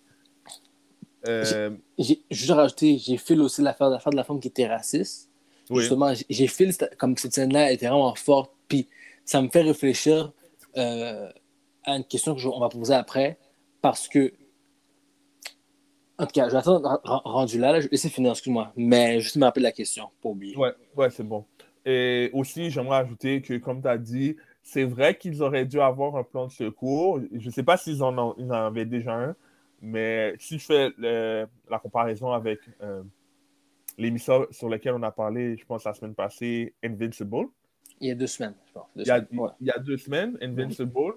[1.29, 5.31] Euh, j'ai juste rajouté, j'ai fait aussi l'affaire de la femme qui était raciste.
[5.73, 8.89] Oui, Justement, j'ai- fait comme cette scène-là était vraiment forte, puis
[9.25, 10.33] ça me fait réfléchir
[10.77, 11.31] euh,
[11.85, 13.39] à une question que je- on va poser après,
[13.81, 14.33] parce que,
[16.19, 19.21] en tout cas, je vais attendre rendu là, là, je vais laisser finir, excuse-moi, mais
[19.21, 20.57] juste me rappeler la question, pas oublier.
[20.57, 21.45] ouais, ouais, c'est bon.
[21.85, 26.15] Et aussi, j'aimerais ajouter que, comme tu as dit, c'est vrai qu'ils auraient dû avoir
[26.17, 27.21] un plan de secours.
[27.33, 29.35] Je ne sais pas s'ils en, avaient déjà un,
[29.81, 33.03] mais si je fais le- la comparaison avec euh,
[33.99, 37.47] l'émission sur laquelle on a parlé, je pense, la semaine passée, Invincible,
[38.01, 38.87] Il y a deux semaines, je pense.
[38.97, 39.51] il y a, semaines, ouais.
[39.61, 41.15] il y a deux semaines, Invincible,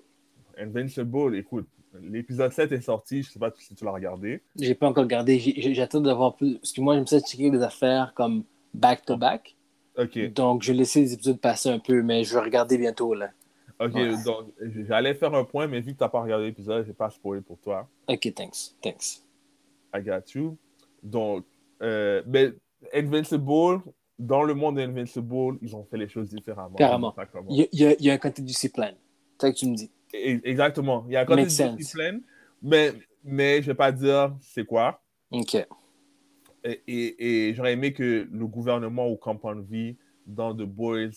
[0.57, 1.67] Invincible, écoute,
[2.01, 4.41] l'épisode 7 est sorti, je ne sais pas si tu l'as regardé.
[4.57, 5.39] J'ai pas encore regardé,
[5.73, 9.55] j'attends d'avoir plus, parce que moi, j'aime ça checker des affaires comme back-to-back,
[9.97, 13.13] Ok, donc je vais laisser les épisodes passer un peu, mais je vais regarder bientôt,
[13.13, 13.31] là.
[13.79, 14.11] ok, Ouais.
[14.25, 14.51] donc
[14.88, 17.09] j'allais faire un point, mais vu que tu n'as pas regardé l'épisode, je n'ai pas
[17.09, 17.88] spoilé pour toi.
[18.09, 19.23] Ok, thanks, thanks.
[19.95, 20.57] I got you.
[21.01, 21.45] Donc,
[21.81, 22.51] euh, mais
[22.93, 23.81] Invincible,
[24.17, 26.75] dans le monde d'Invincible, ils ont fait les choses différemment.
[26.75, 27.13] Carrément.
[27.49, 28.95] Il y a, il y a- un côté discipline,
[29.39, 29.91] c'est ça que tu me dis.
[30.13, 31.03] Exactement.
[31.07, 31.75] Il y a un côté Makes sense.
[31.75, 32.21] discipline,
[32.61, 32.93] mais,
[33.23, 35.01] mais je ne vais pas dire c'est quoi.
[35.31, 35.55] Ok.
[35.55, 35.67] Et,
[36.87, 41.09] et- et j'aurais aimé que le gouvernement ou Compound V dans The Boys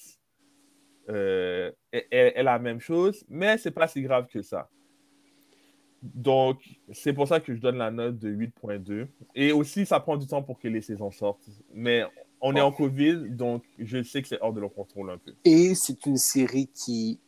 [1.08, 4.68] euh, ait- ait la même chose, mais c'est pas si grave que ça.
[6.02, 6.60] Donc,
[6.92, 9.08] c'est pour ça que je donne la note de 8.2.
[9.34, 11.48] Et aussi, ça prend du temps pour que les saisons sortent.
[11.74, 12.04] Mais
[12.40, 15.32] on est en COVID, donc je sais que c'est hors de leur contrôle un peu.
[15.44, 17.18] Et c'est une série qui.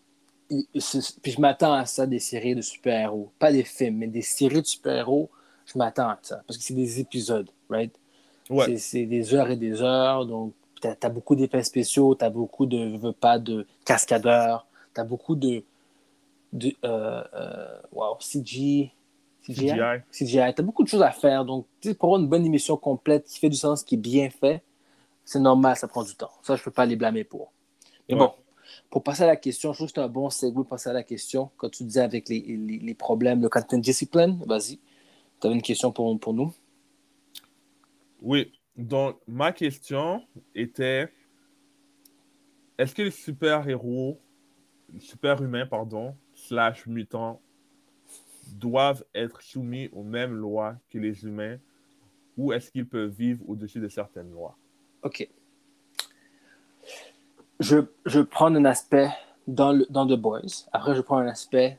[0.48, 3.30] Puis je m'attends à ça, des séries de super-héros.
[3.38, 5.30] Pas des films, mais des séries de super-héros,
[5.66, 6.42] je m'attends à ça.
[6.46, 7.94] Parce que c'est des épisodes, right?
[8.48, 10.26] Ouais, C'est- des heures et des heures.
[10.26, 12.96] Donc, tu as, beaucoup d'effets spéciaux, tu as beaucoup de.
[12.96, 15.62] veux pas de cascadeurs, tu as beaucoup de.
[16.52, 18.92] De euh, euh, wow, CG.
[19.42, 19.68] CGI.
[19.68, 20.02] CGI.
[20.10, 20.54] CGI.
[20.54, 21.44] Tu as beaucoup de choses à faire.
[21.44, 21.66] Donc,
[21.98, 24.62] pour avoir une bonne émission complète qui fait du sens, qui est bien fait,
[25.24, 26.32] c'est normal, ça prend du temps.
[26.42, 27.52] Ça, je peux pas les blâmer pour.
[28.08, 28.20] Mais Ouais.
[28.20, 28.32] bon,
[28.90, 30.92] pour passer à la question, je trouve que c'est un bon segue pour passer à
[30.92, 31.50] la question.
[31.56, 34.78] Quand tu disais avec les, les, les problèmes, le content discipline, vas-y.
[35.40, 36.52] Tu avais une question pour, pour nous?
[38.20, 40.22] Oui, donc ma question
[40.54, 41.08] était
[42.76, 44.20] est-ce que les super-héros,
[44.98, 47.40] super-humains, pardon, slash mutants,
[48.54, 51.58] doivent être soumis aux mêmes lois que les humains
[52.36, 54.56] ou est-ce qu'ils peuvent vivre au-dessus de certaines lois?
[55.02, 55.28] OK.
[57.60, 59.10] Je, je prends un aspect
[59.46, 60.66] dans, le, dans The Boys.
[60.72, 61.78] Après, je prends un aspect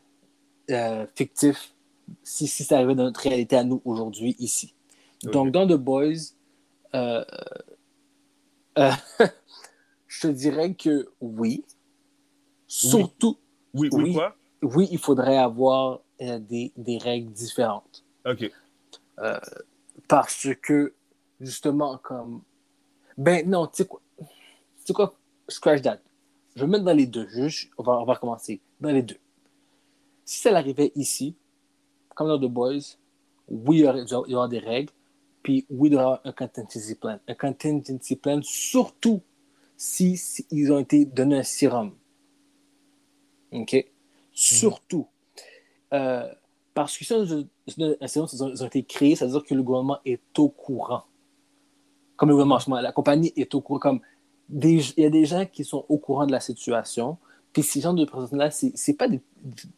[0.69, 1.73] euh, fictif
[2.23, 4.73] si, si ça arrivait dans notre réalité à nous aujourd'hui, ici.
[5.23, 6.33] Donc, dans The Boys,
[6.93, 7.23] euh,
[8.77, 8.91] euh,
[10.07, 11.63] je te dirais que oui.
[12.73, 13.37] Surtout,
[13.73, 14.13] Oui, oui, Oui.
[14.13, 14.35] quoi?
[14.61, 18.03] oui, il faudrait avoir euh, des, des règles différentes.
[18.25, 18.49] Ok.
[20.07, 20.93] Parce que,
[21.39, 22.41] justement, comme.
[23.17, 24.01] Ben non, tu sais quoi?
[24.17, 24.25] Tu
[24.85, 25.17] sais quoi?
[25.49, 25.99] Scratch that.
[26.55, 27.27] Je vais mettre dans les deux.
[27.27, 28.61] Juste, on va, on va recommencer.
[28.79, 29.17] Dans les deux.
[30.25, 31.35] Si ça arrivait ici,
[32.15, 32.97] comme dans The Boys,
[33.47, 34.91] oui, il y, aurait, il y aura des règles.
[35.43, 37.19] Puis oui, il y aura un contingency plan.
[37.27, 39.21] Un contingency plan, surtout
[39.75, 41.93] si, si ils ont été donnés un sérum.
[43.51, 43.85] OK?
[44.33, 45.07] Surtout.
[45.93, 46.27] Euh,
[46.73, 47.25] parce que sérum,
[47.67, 47.83] ils
[48.43, 51.03] ont, été créés, ça veut dire que le gouvernement est au courant.
[52.15, 53.79] Comme le gouvernement, la compagnie est au courant.
[53.79, 54.01] Comme
[54.47, 57.17] des- il y a des gens qui sont au courant de la situation.
[57.51, 59.19] Puis ces gens de personnes-là, c'est c'est pas des,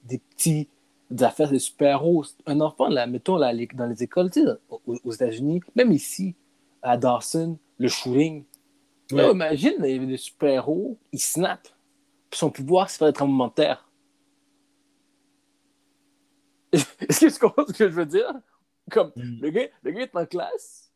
[0.03, 0.67] des petits
[1.09, 2.23] des affaires des super-héros.
[2.45, 4.29] Un enfant, là, mettons, là, les- dans les écoles,
[4.69, 6.35] aux, aux États-Unis, même ici,
[6.81, 8.43] à Dawson, le shooting.
[9.11, 9.31] Là, Ouais.
[9.33, 11.69] imagine, il y avait des super-héros, ils snappent.
[12.33, 13.89] Son pouvoir, c'est faire des tremblements de terre.
[16.71, 18.31] Est-ce que tu comprends ce que je veux dire?
[18.91, 19.41] Comme, Mm.
[19.41, 20.91] le gars, le gars est en classe,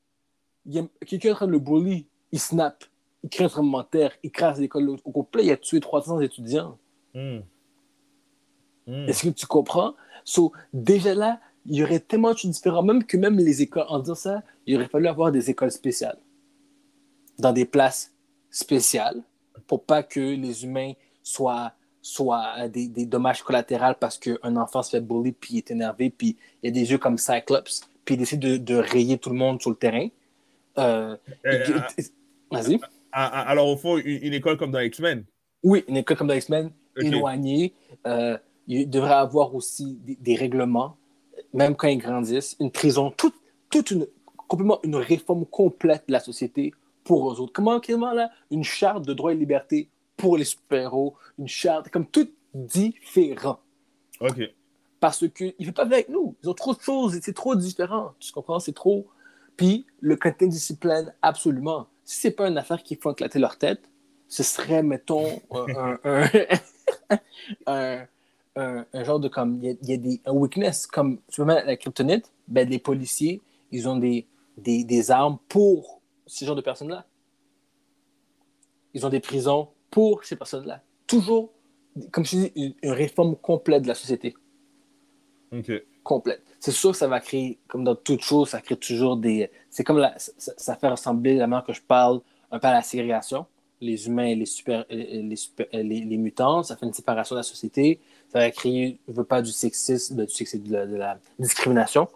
[0.65, 2.83] il y a quelqu'un est en train de le bully, il snap,
[3.23, 6.19] il crée un tremblement de terre, il crasse l'école au complet, il a tué 300
[6.19, 6.77] étudiants.
[7.13, 7.39] Hmm.
[8.87, 9.07] Hmm.
[9.07, 9.95] Est-ce que tu comprends?
[10.25, 13.85] So, déjà là, il y aurait tellement de choses différentes, même que même les écoles,
[13.87, 16.17] en disant ça, il aurait fallu avoir des écoles spéciales,
[17.39, 18.13] dans des places
[18.49, 19.21] spéciales,
[19.67, 20.93] pour pas que les humains
[21.27, 25.57] soient, soient euh, des, des dommages collatéraux parce qu'un enfant se fait bully, puis il
[25.59, 28.75] est énervé, puis il y a des jeux comme Cyclops, puis il décide de, de
[28.75, 30.07] rayer tout le monde sur le terrain.
[30.77, 31.79] Euh, Euh,
[32.51, 32.79] Vas-y.
[33.11, 35.25] alors, au fond, une, une école comme dans X-Men.
[35.63, 37.73] Oui, une école comme dans X-Men, éloignée.
[38.05, 38.37] Euh,
[38.67, 40.95] il devrait avoir aussi des, des règlements,
[41.53, 42.55] même quand ils grandissent.
[42.59, 43.35] Une prison, toute,
[43.69, 44.07] toute une,
[44.47, 47.53] complètement une réforme complète de la société pour eux autres.
[47.53, 52.07] Comment, comment là, une charte de droits et libertés pour les super-héros, une charte, comme
[52.07, 53.59] tout différent.
[54.19, 54.41] Ok.
[54.99, 56.35] Parce qu'ils ne veulent pas venir avec nous.
[56.43, 58.13] Ils ont trop de choses, c'est trop différent.
[58.19, 58.59] Tu comprends?
[58.59, 59.07] C'est trop.
[59.55, 61.87] Puis, le côté discipline, absolument.
[62.03, 63.81] Si c'est pas une affaire qui font éclater leur tête,
[64.27, 65.41] ce serait, mettons,
[67.67, 68.05] un,
[68.55, 69.59] un, un, genre de comme.
[69.61, 72.67] Il y a, il y a des un weakness, comme tu vois la kryptonite, ben,
[72.67, 74.27] les policiers, ils ont des,
[74.57, 77.05] des, des armes pour ce genre de personnes-là.
[78.93, 80.77] Ils ont des prisons pour ces personnes-là.
[81.07, 81.49] Toujours,
[82.11, 84.35] comme je dis, une, une réforme complète de la société
[85.51, 85.71] Ok.
[86.03, 86.43] complète.
[86.59, 89.49] C'est sûr que ça va créer, comme dans toute chose, ça crée toujours des.
[89.69, 92.73] C'est comme la, ça, ça fait ressembler la manière que je parle un peu à
[92.73, 93.45] la ségrégation.
[93.79, 97.39] Les humains et les, super, les, super- les, les mutants, ça fait une séparation de
[97.39, 97.99] la société.
[98.29, 102.07] Ça va créer, je veux pas du sexisme, du sexisme, de la, de la discrimination.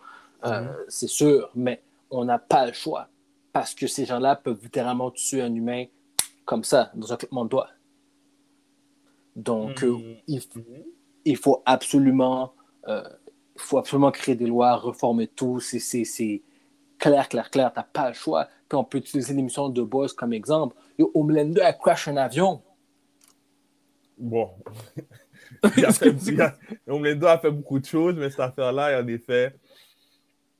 [0.46, 3.08] Euh, C'est sûr, mais on n'a pas le choix
[3.54, 5.86] parce que ces gens-là peuvent littéralement tuer un humain
[6.45, 7.69] comme ça, dans un claquement de doigts.
[9.36, 10.15] Donc, euh, Mhm.
[10.27, 10.41] il,
[11.25, 12.54] il faut absolument,
[12.88, 13.04] euh,
[13.58, 15.60] faut absolument créer des lois, reformer tout.
[15.60, 16.41] C'est-
[16.97, 17.71] clair, clair, clair.
[17.73, 18.47] T'as pas le choix.
[18.67, 20.75] Puis on peut utiliser l'émission de Boys comme exemple.
[20.97, 22.62] Yo, Homelander a crash un avion.
[24.17, 24.49] Bon.
[25.77, 26.56] il a fait, il a,
[26.88, 29.56] Homelander a fait beaucoup de choses, mais cette affaire-là, en effet.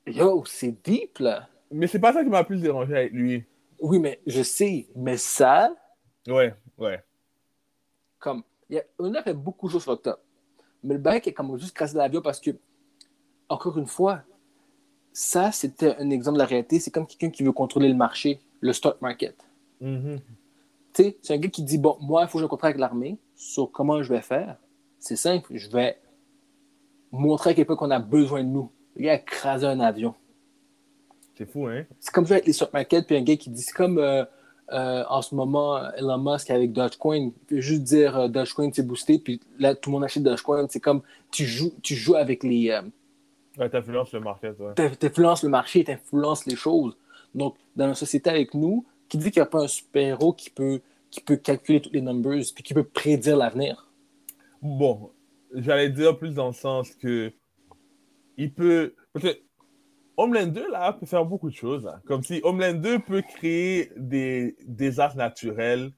[0.08, 1.48] Yo, c'est deep, là.
[1.70, 3.44] Mais c'est pas ça qui m'a plus dérangé avec lui.
[3.82, 4.88] Oui, mais je sais.
[4.96, 5.76] Mais ça,
[6.28, 7.04] Ouais, ouais.
[8.20, 10.20] comme, il y a, on a fait beaucoup de choses fucked up.
[10.84, 12.52] Mais le bac est comme juste crasé l'avion parce que,
[13.50, 14.22] encore une fois,
[15.12, 16.80] ça, c'était un exemple de la réalité.
[16.80, 19.36] C'est comme quelqu'un qui veut contrôler le marché, le stock market.
[19.82, 20.20] Mhm.
[20.94, 22.80] Tu sais, c'est un gars qui dit Bon, moi, il faut que je contrat avec
[22.80, 24.58] l'armée sur comment je vais faire.
[25.00, 26.00] C'est simple, je vais
[27.12, 28.72] montrer à quelqu'un qu'on a besoin de nous.
[28.96, 30.14] Gars a écrasé un avion.
[31.42, 31.86] C'est fou, hein?
[32.00, 34.24] C'est comme ça avec les stock market, puis un gars qui dit C'est comme euh,
[34.72, 37.18] euh, en ce moment, Elon Musk avec Dogecoin.
[37.18, 40.68] Il peut juste dire euh, Dogecoin, c'est boosté, puis là, tout le monde achète Dogecoin.
[40.70, 41.02] C'est comme
[41.32, 42.80] tu joues, tu joues avec les.
[43.58, 44.74] Ouais, t'influences le ouais.
[44.76, 46.96] t'in- t'influences le marché, t'influences les choses.
[47.34, 50.52] Donc, dans une société avec nous, qui dit qu'il n'y a pas un super-héros qui
[50.52, 53.90] peut, qui peut calculer toutes les numbers, puis qui peut prédire l'avenir?
[54.62, 55.10] Bon,
[55.56, 57.34] j'allais dire plus dans le sens que
[58.38, 58.94] il peut.
[59.12, 59.40] Parce que
[60.22, 61.84] Homelander, là, peut faire beaucoup de choses.
[61.84, 62.02] là.
[62.06, 65.92] Comme si Homelander peut créer des désastres naturels,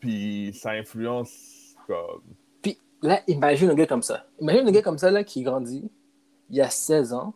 [0.00, 2.22] puis ça influence comme.
[2.62, 4.26] Puis là, imagine un gars comme ça.
[4.40, 5.90] Imagine un gars comme ça là, qui grandit,
[6.50, 7.34] il a 16 ans,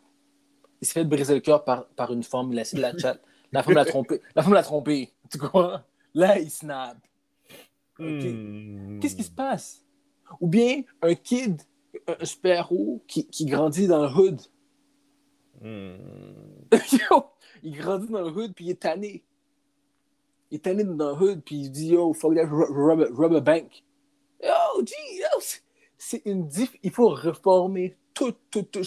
[0.81, 2.97] il s'est fait briser le cœur par, par une femme, il a essayé de la
[2.97, 3.19] chat.
[3.53, 4.21] La femme l'a trompé.
[4.35, 5.13] La femme l'a trompé.
[5.31, 5.81] Tu comprends?
[6.15, 6.97] Là, il snap.
[7.99, 8.07] Ok.
[8.07, 8.99] Hmm.
[9.01, 9.85] Qu'est-ce qui se passe?
[10.41, 11.63] Ou bien un kid,
[12.07, 14.41] un un super-héros qui, qui grandit dans le hood.
[15.61, 15.97] Hmm.
[17.11, 17.25] Yo,
[17.63, 19.23] il grandit dans le hood, puis il est tanné.
[20.51, 23.09] Il est tanné dans le hood, puis il dit Yo, fuck that, ru- rub, a-
[23.15, 23.83] rub a bank.
[24.43, 25.41] Yo, gee, yo,
[25.99, 26.75] c'est- une diff.
[26.83, 28.81] Il faut réformer tout, tout, tout.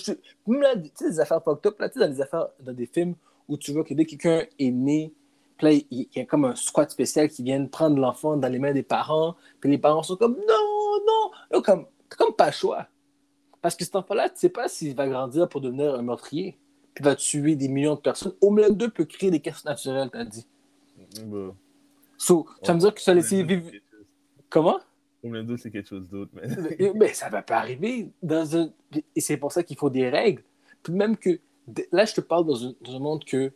[0.47, 2.73] Même là, tu sais, des affaires fucked up, là, tu sais, dans des affaires, dans
[2.73, 3.15] des films
[3.47, 5.13] où tu vois que dès que quelqu'un est né,
[5.61, 8.73] là, il y a comme un squat spécial qui vient prendre l'enfant dans les mains
[8.73, 11.31] des parents, puis les parents sont comme non, non.
[11.51, 12.87] Là, comme, comme pas le choix.
[13.61, 16.57] Parce que cet enfant-là, tu sais pas s'il va grandir pour devenir un meurtrier,
[16.93, 18.33] puis va tuer des millions de personnes.
[18.41, 20.45] Homeland 2 peut créer des caisses naturelles, t'as dit.
[21.25, 21.53] Bah,
[22.17, 23.69] So, tu vas me dire que ça laisser vivre.
[24.49, 24.79] Comment?
[25.23, 26.31] Homelander, c'est quelque chose d'autre.
[26.33, 26.91] Mais...
[26.95, 28.09] Mais ça va pas arriver.
[28.21, 28.69] Dans un...
[29.15, 30.43] Et c'est pour ça qu'il faut des règles.
[30.83, 31.39] Puis même que.
[31.91, 33.51] Là, je te parle dans un, dans un monde que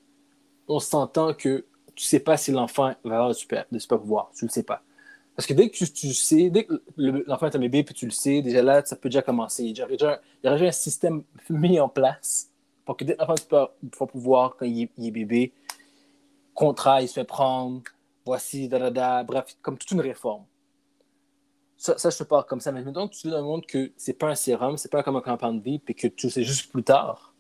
[0.68, 4.32] on s'entend que tu sais pas si l'enfant va avoir des super, super pouvoirs.
[4.36, 4.82] Tu le sais pas.
[5.36, 7.94] Parce que dès que tu, tu sais, dès que le- l'enfant est un bébé puis
[7.94, 9.64] tu le sais, déjà là, ça peut déjà commencer.
[9.64, 12.50] Il y déjà, il y aurait déjà un système mis en place
[12.88, 15.54] pour que dès l'enfant a super super pouvoir quand il est, il est bébé,
[16.54, 17.82] contrat, il se fait prendre,
[18.26, 20.46] voici, da, da, da, bref, comme toute une réforme.
[21.76, 22.72] Ça, ça, je te parle comme ça.
[22.72, 25.04] Mais maintenant que tu te dans le monde que c'est pas un sérum, c'est pas
[25.04, 27.36] comme un compound de vie, puis que tu sais juste plus tard,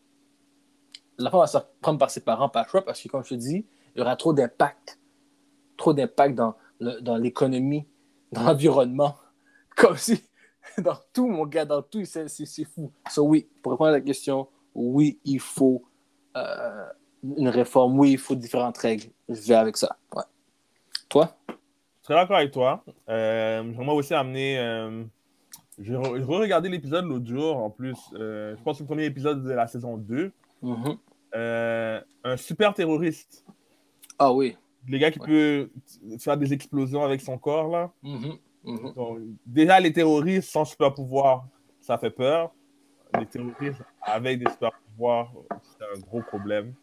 [1.17, 3.65] l'enfant va se prendre par ses parents par choix parce que, comme je te dis,
[3.95, 4.99] il y aura trop d'impact.
[5.77, 7.87] Trop d'impact dans, dans l'économie,
[8.33, 9.15] dans l'environnement.
[9.77, 10.21] Comme si,
[10.77, 12.91] dans tout, mon gars, dans tout, c'est, c'est, c'est fou.
[13.09, 15.83] So, oui, pour répondre à la question, oui, il faut
[16.37, 16.85] euh,
[17.37, 17.97] une réforme.
[17.99, 19.09] Oui, il faut différentes règles.
[19.27, 19.97] Je vais avec ça.
[20.15, 20.23] Ouais.
[21.09, 21.35] Toi?
[21.49, 21.53] Je
[22.13, 22.83] serais d'accord avec toi.
[23.09, 24.57] Euh, J'aimerais aussi amener.
[24.59, 25.03] euh,
[25.79, 27.97] J'ai re- j'ai re-regardé l'épisode l'autre jour, en plus.
[28.13, 30.31] Euh, je pense que le premier épisode de la saison 2.
[30.61, 30.97] Mhm.
[31.35, 33.45] Euh, un super terroriste.
[34.17, 34.55] Ah oui.
[34.87, 35.25] Le gars qui Ouais.
[35.27, 35.69] peut
[36.19, 37.91] faire des explosions avec son corps, là.
[38.03, 38.37] Mhm.
[38.63, 38.93] Mhm.
[38.93, 41.45] Donc, déjà, les terroristes sans super pouvoir,
[41.81, 42.53] ça fait peur.
[43.19, 45.31] Les terroristes avec des super pouvoirs,
[45.63, 46.73] c'est un gros problème.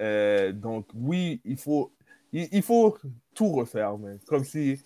[0.00, 1.92] Euh, donc, oui, il faut,
[2.32, 2.96] il, il faut
[3.34, 3.96] tout refaire.
[3.98, 4.80] mais Comme si,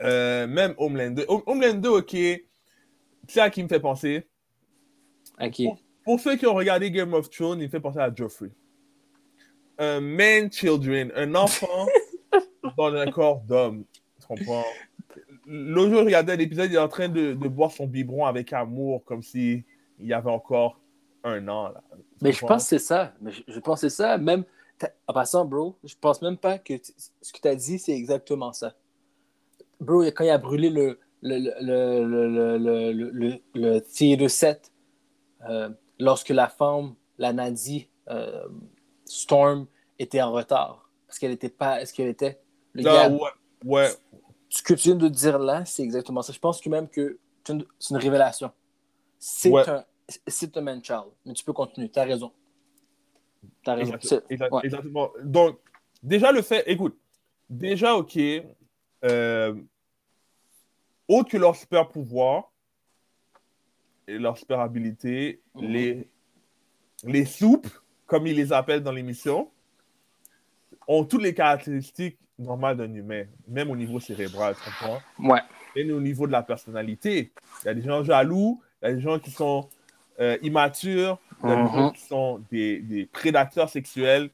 [0.00, 2.16] euh, même Homelander, Hom- Homelander, ok,
[3.28, 4.26] c'est à qui me fait penser.
[5.40, 5.62] Ok.
[6.04, 8.50] Pour ceux qui ont regardé Game of Thrones, il me fait penser à Joffrey.
[9.78, 11.86] Un man children, un enfant
[12.76, 13.84] dans un corps d'homme.
[14.20, 14.64] Tu comprends?
[15.50, 19.04] l'autre jour, je regardais l'épisode, il est en train de, boire son biberon avec amour,
[19.04, 19.64] comme si
[19.98, 20.80] il y avait encore
[21.24, 21.72] un an.
[22.22, 23.12] Mais je pense que c'est ça.
[23.24, 24.16] Je, pense que c'est ça.
[24.16, 24.44] Même,
[25.06, 26.74] en passant, bro, je pense même pas que
[27.20, 28.74] ce que tu as dit, c'est exactement ça.
[29.80, 34.72] Bro, quand il a brûlé le, le, le, le, le, le 7,
[35.48, 38.46] euh, lorsque la femme, la Nadi, euh,
[39.04, 39.66] Storm,
[39.98, 40.88] était en retard.
[41.06, 41.80] Parce qu'elle n'était pas.
[41.80, 42.40] Est-ce qu'elle était.
[42.72, 43.18] Le ah, gars,
[43.64, 43.88] ouais
[44.50, 46.32] ce que tu viens de dire là, c'est exactement ça.
[46.32, 48.50] Je pense que même que c'est une, révélation.
[49.18, 49.68] C'est Ouais.
[49.68, 49.84] un,
[50.56, 51.04] un man-child.
[51.24, 51.88] Mais tu peux continuer.
[51.88, 52.32] Tu as raison.
[53.62, 53.94] Tu as raison.
[53.94, 54.60] Exact- C'est- exact- ouais.
[54.64, 55.10] Exactement.
[55.22, 55.58] Donc,
[56.02, 56.98] déjà le fait, écoute,
[57.48, 58.18] déjà, ok,
[59.04, 59.54] euh,
[61.08, 62.52] autre que leur super pouvoir
[64.08, 65.62] et leur super habilité, Mhm.
[65.68, 66.10] les,
[67.04, 67.68] les soupes,
[68.06, 69.50] comme ils les appellent dans l'émission,
[70.90, 75.00] ont toutes les caractéristiques normales d'un humain, même au niveau cérébral, tu comprends?
[75.20, 75.40] Ouais.
[75.76, 77.32] Même au niveau de la personnalité.
[77.62, 79.68] Il y a des gens jaloux, il y a des gens qui sont
[80.18, 81.72] euh, immatures, il y a des Mhm.
[81.72, 84.30] gens qui sont des, des prédateurs sexuels,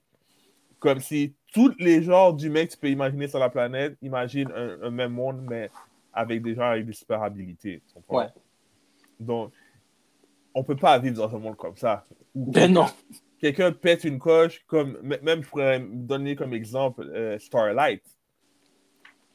[0.79, 4.83] comme si tous les genres d'humains que tu peux imaginer sur la planète, imagine un,
[4.83, 5.69] un même monde, mais
[6.13, 7.83] avec des gens avec des super habilités.
[7.87, 8.19] tu comprends?
[8.21, 8.29] Ouais.
[9.21, 9.53] Donc,
[10.55, 12.05] on peut pas vivre dans un monde comme ça.
[12.35, 12.87] Où Ben non.
[13.41, 18.03] Quelqu'un pète une coche, comme même je pourrais donner comme exemple euh, Starlight.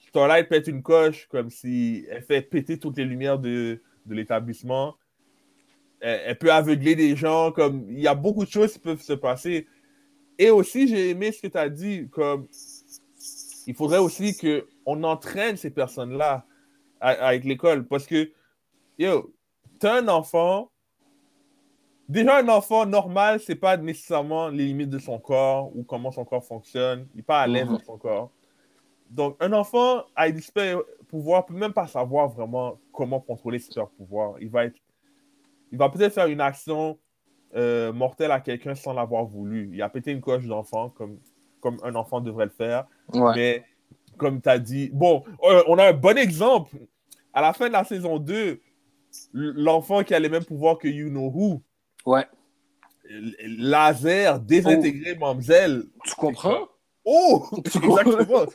[0.07, 4.97] Starlight pète une coche comme si elle fait péter toutes les lumières de, de l'établissement.
[6.03, 9.13] Elle, peut aveugler des gens, comme il y a beaucoup de choses qui peuvent se
[9.13, 9.67] passer.
[10.39, 12.47] Et aussi, j'ai aimé ce que tu as dit, comme
[13.67, 16.47] il faudrait aussi qu'on entraîne ces personnes-là
[16.99, 17.85] avec l'école.
[17.85, 18.31] Parce que,
[18.97, 19.31] yo,
[19.77, 20.70] t'as un enfant,
[22.11, 26.25] Déjà, un enfant normal, c'est pas nécessairement les limites de son corps ou comment son
[26.25, 27.07] corps fonctionne.
[27.13, 27.73] Il n'est pas à l'aise Mhm.
[27.77, 28.31] dans son corps.
[29.09, 33.67] Donc, un enfant avec des super pouvoirs peut même pas savoir vraiment comment contrôler ses
[33.71, 34.35] super pouvoirs.
[34.41, 34.75] Il va être,
[35.71, 36.97] il va peut-être faire une action
[37.55, 39.69] euh, mortelle à quelqu'un sans l'avoir voulu.
[39.73, 41.17] Il a pété une coche d'enfant comme,
[41.59, 42.87] comme un enfant devrait le faire.
[43.13, 43.35] Ouais.
[43.35, 43.65] Mais
[44.17, 46.75] comme tu as dit, bon, euh, on a un bon exemple.
[47.33, 48.61] À la fin de la saison 2,
[49.33, 51.61] l'enfant qui a les mêmes pouvoirs que You Know Who,
[52.05, 52.25] Ouais.
[53.43, 55.85] laser, désintégré, mamzelle.
[56.03, 56.67] Tu comprends?
[57.05, 57.47] Oh!
[57.71, 57.99] Tu comprends?
[57.99, 58.45] Exactement.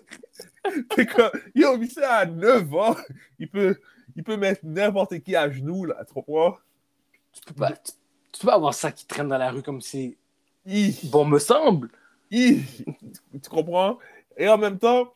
[0.94, 2.96] C'est comme, yo, mais c'est à 9 ans,
[3.38, 3.76] il peut,
[4.16, 6.56] il peut mettre n'importe qui à genoux, là, tu comprends?
[7.32, 7.92] Tu peux pas, tu,
[8.32, 10.16] tu peux pas avoir ça qui traîne dans la rue comme si.
[10.66, 11.90] Hi, Bon, me semble.
[12.30, 12.64] Tu
[13.48, 13.98] comprends?
[14.36, 15.12] Et en même temps,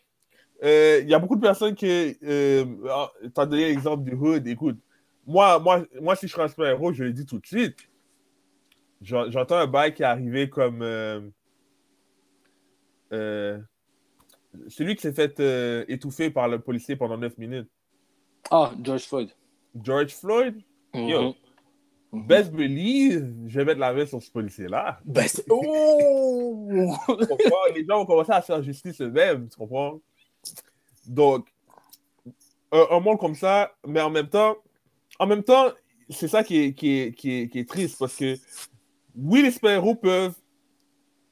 [0.63, 2.17] euh, il y a beaucoup de personnes qui.
[2.23, 4.47] Euh, ah, tu as donné l'exemple du Hood.
[4.47, 4.79] Écoute,
[5.27, 7.77] moi, moi, moi, si je suis un super-héros, je le dis tout de suite.
[9.03, 10.83] J'en- J'entends un bail qui est arrivé comme.
[10.83, 11.21] euh,
[13.13, 13.59] euh,
[14.69, 17.69] celui qui s'est fait euh, étouffer par le policier pendant 9 minutes.
[18.51, 19.31] Ah, George Floyd.
[19.83, 20.57] George Floyd,
[20.95, 21.21] Yo.
[21.23, 21.35] Mhm.
[22.13, 22.27] Mhm.
[22.27, 25.01] best believe, je vais mettre la main sur ce policier-là.
[25.29, 26.69] C'est- Oh!
[27.75, 30.01] Les gens vont commencer à faire justice eux-mêmes, tu comprends?
[31.07, 31.47] Donc,
[32.73, 34.57] un, un monde comme ça, mais en même temps,
[35.21, 35.71] en même temps,
[36.09, 38.35] c'est ça qui est, qui, est, qui, est, qui est triste parce que
[39.23, 40.35] oui, les super-héros peuvent.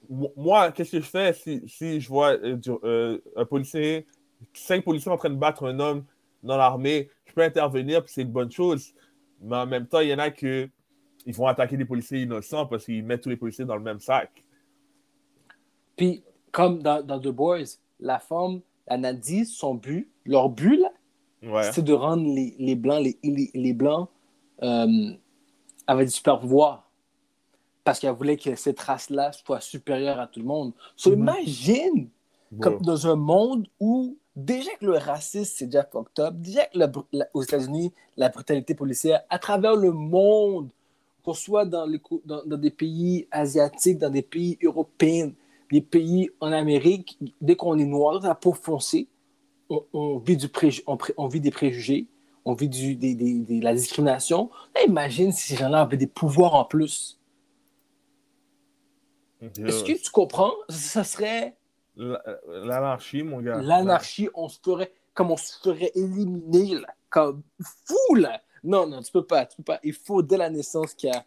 [0.09, 4.07] Mo- Moi, qu'est-ce que je fais si, si je vois euh, du- euh, un policier,
[4.55, 6.05] cinq policiers en train de battre un homme
[6.43, 8.95] dans l'armée, je peux intervenir, puis c'est une bonne chose.
[9.41, 10.69] Mais en même temps, il y en a que
[11.27, 14.01] ils vont attaquer des policiers innocents parce qu'ils mettent tous les policiers dans le même
[14.01, 14.45] sac.
[15.97, 16.23] Puis,
[16.53, 20.81] comme dans, dans The Boys, la femme, elle a dit son but, leur but,
[21.43, 21.71] Ouais.
[21.73, 24.09] c'est de rendre les, les Blancs, les, les, les Blancs
[24.63, 25.13] euh,
[25.87, 26.88] avaient du super pouvoir.
[27.89, 30.75] Parce qu'elle voulait que cette race-là soit supérieure à tout le monde.
[30.95, 32.11] So, imagine,
[32.61, 36.79] comme dans un monde où déjà que le racisme, c'est déjà fucked up, déjà que
[36.79, 40.69] la br- la- aux États-Unis, la brutalité policière, à travers le monde,
[41.25, 45.33] qu'on soit dans, les, dans, dans des pays asiatiques, dans des pays européens,
[45.73, 49.09] des pays en Amérique, dès qu'on est noir, la peau foncée,
[49.71, 52.07] on, on vit, du préju- on, pré- on vit des préjugés,
[52.45, 54.51] on vit du, des, des- des- la discrimination.
[54.75, 57.18] Là, imagine si ces gens-là avaient des pouvoirs en plus.
[59.41, 60.53] Est-ce que tu comprends?
[60.69, 61.57] Ça serait
[61.97, 63.61] La- L'anarchie, mon gars.
[63.61, 68.41] l'anarchie, on se ferait comme on se ferait éliminer, là, comme fou, là.
[68.63, 69.81] Non, non, tu peux pas, tu peux pas.
[69.83, 71.25] Il faut dès la naissance qu'il y a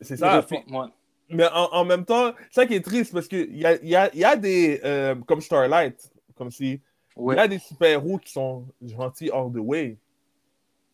[0.00, 0.44] C'est ça.
[0.50, 0.86] Ouais.
[1.28, 3.94] Mais en, en même temps, c'est ça qui est triste parce qu'il y a, y,
[3.96, 4.80] a, y a des.
[4.84, 6.80] euh, comme Starlight, comme si.
[7.16, 7.36] Il Ouais.
[7.36, 9.98] y a des super-héros qui sont gentils all the way.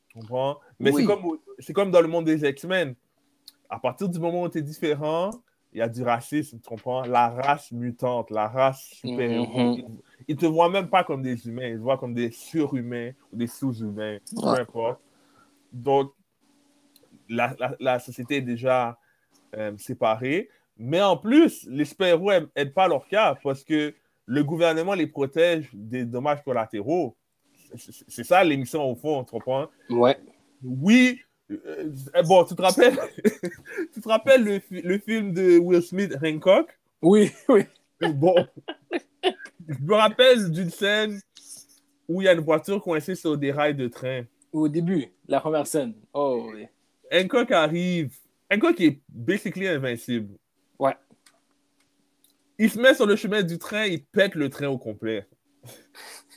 [0.09, 0.59] Tu comprends?
[0.81, 1.02] Mais Oui.
[1.02, 2.94] c'est comme, c'est comme dans le monde des X-Men.
[3.70, 5.31] À partir du moment où tu es différent,
[5.72, 7.02] il y a du racisme, tu comprends?
[7.04, 9.46] La race mutante, la race super-héros.
[9.59, 9.74] Mhm.
[9.76, 9.85] Ils,
[10.28, 13.37] ils te voient même pas comme des humains, ils te voient comme des surhumains ou
[13.37, 15.00] des sous-humains, peu importe.
[15.72, 16.12] Donc,
[17.28, 18.98] la, la, la société est déjà
[19.57, 20.48] euh, séparée.
[20.76, 23.94] Mais en plus, les super-héros n'aident pas leur cas parce que
[24.26, 27.16] le gouvernement les protège des dommages collatéraux.
[27.76, 29.66] C'est- C'est ça l'émission au fond, tu comprends?
[29.90, 30.18] Ouais.
[30.62, 31.20] Oui,
[32.24, 32.98] bon, tu te rappelles,
[33.94, 36.78] tu te rappelles le, le film de Will Smith, Hancock?
[37.02, 37.62] Oui, oui.
[38.00, 38.34] Bon,
[39.68, 41.20] je me rappelle d'une scène
[42.08, 44.24] où il y a une voiture coincée sur des rails de train.
[44.52, 45.94] Au début, la première scène.
[46.12, 46.66] Oh, oui.
[47.12, 48.14] Hancock arrive.
[48.52, 50.37] Hancock est basically invincible.
[50.78, 50.94] Ouais.
[52.58, 55.26] Il se met sur le chemin du train, il pète le train au complet.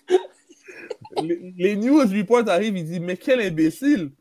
[1.22, 4.12] les, les news reports arrivent, il dit Mais quel imbécile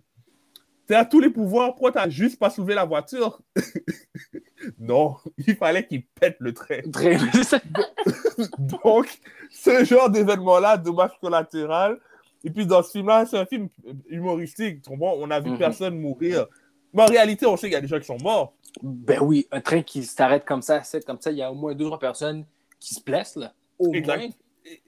[0.90, 3.40] T'as tous les pouvoirs, pourquoi t'as juste pas soulevé la voiture
[4.80, 6.80] Non, il fallait qu'il pète le train.
[8.58, 11.96] Donc, ce genre d'événement-là, dommage collatéral.
[12.42, 13.68] Et puis, dans ce film-là, c'est un film
[14.08, 14.82] humoristique.
[14.82, 14.90] tu?
[15.00, 15.58] On a vu Mhm.
[15.58, 16.46] personne mourir.
[16.92, 18.52] Mais en réalité, on sait qu'il y a des gens qui sont morts.
[18.82, 21.54] Ben oui, un train qui s'arrête comme ça, c'est comme ça, il y a au
[21.54, 22.44] moins deux ou trois personnes
[22.80, 23.52] qui se blessent, là.
[23.78, 24.18] Au Exact.
[24.18, 24.28] moins.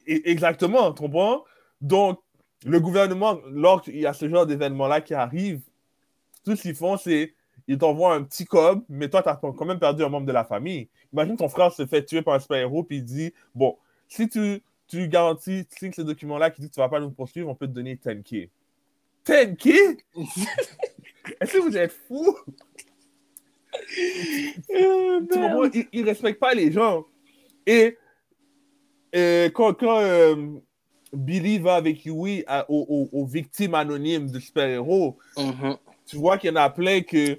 [0.07, 1.45] Exactement, tu comprends?
[1.81, 2.19] Donc,
[2.67, 5.61] le gouvernement, lorsqu'il y a ce genre d'événement-là qui arrive,
[6.45, 7.35] tout ce qu'ils font, c'est
[7.69, 10.33] ils t'envoient un petit cob, mais toi, tu as quand même perdu un membre de
[10.33, 10.89] la famille.
[11.13, 13.77] Imagine ton frère se fait tuer par un super-héros, puis il dit Bon,
[14.09, 17.01] si tu, tu garantis, tu signes ce document-là qui dit que tu ne vas pas
[17.01, 18.49] nous poursuivre, on peut te donner 10K.
[19.25, 19.99] 10K?
[21.41, 22.37] Est-ce que vous êtes fous?
[25.29, 25.87] comprends?
[25.93, 27.05] Ils ne respectent pas les gens.
[27.67, 27.97] Et
[29.55, 30.35] quand, quand euh,
[31.13, 35.77] Billy va avec Yui à- aux, aux- aux victimes anonymes de super-héros, Mhm.
[36.07, 37.37] Tu vois qu'il y en a plein que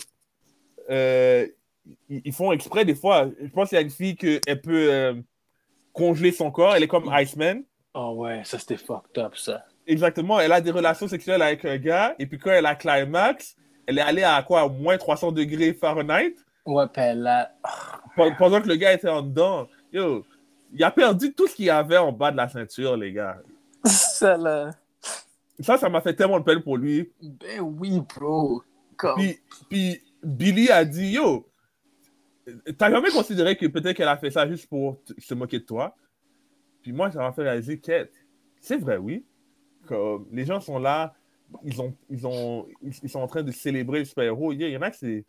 [0.90, 1.48] euh,
[2.10, 3.28] ils font exprès des fois.
[3.42, 5.14] Je pense qu'il y a une fille qu'elle peut euh,
[5.92, 6.76] congeler son corps.
[6.76, 7.64] Elle est comme Iceman.
[7.94, 9.66] Oh ouais, ça c'était fucked up, ça.
[9.86, 10.40] Exactement.
[10.40, 12.16] Elle a des relations sexuelles avec un gars.
[12.20, 14.68] Et puis quand elle a climax, elle est allée à quoi?
[14.70, 16.36] Moins 300 degrés Fahrenheit.
[16.66, 17.52] Ouais, puis là.
[18.16, 19.68] Pe- Pendant que le gars était en dedans.
[19.92, 20.26] Yo,
[20.74, 23.38] il a perdu tout ce qu'il y avait en bas de la ceinture, les gars.
[23.86, 24.72] Ça là.
[25.64, 27.12] Ça, ça m'a fait tellement de peine pour lui.
[27.22, 28.62] Ben oui, bro.
[28.98, 29.16] Comme...
[29.18, 29.40] Puis,
[29.70, 31.48] puis Billy a dit Yo,
[32.78, 35.96] t'as jamais considéré que peut-être qu'elle a fait ça juste pour se moquer de toi?
[36.82, 38.10] Puis moi, ça m'a fait réaliser que
[38.60, 39.26] c'est vrai, oui.
[39.88, 41.14] Comme, les gens sont là,
[41.64, 44.54] ils, ont, ils, ont, ils, sont en train de célébrer le super-héros.
[44.54, 45.26] Il y en a qui c'est-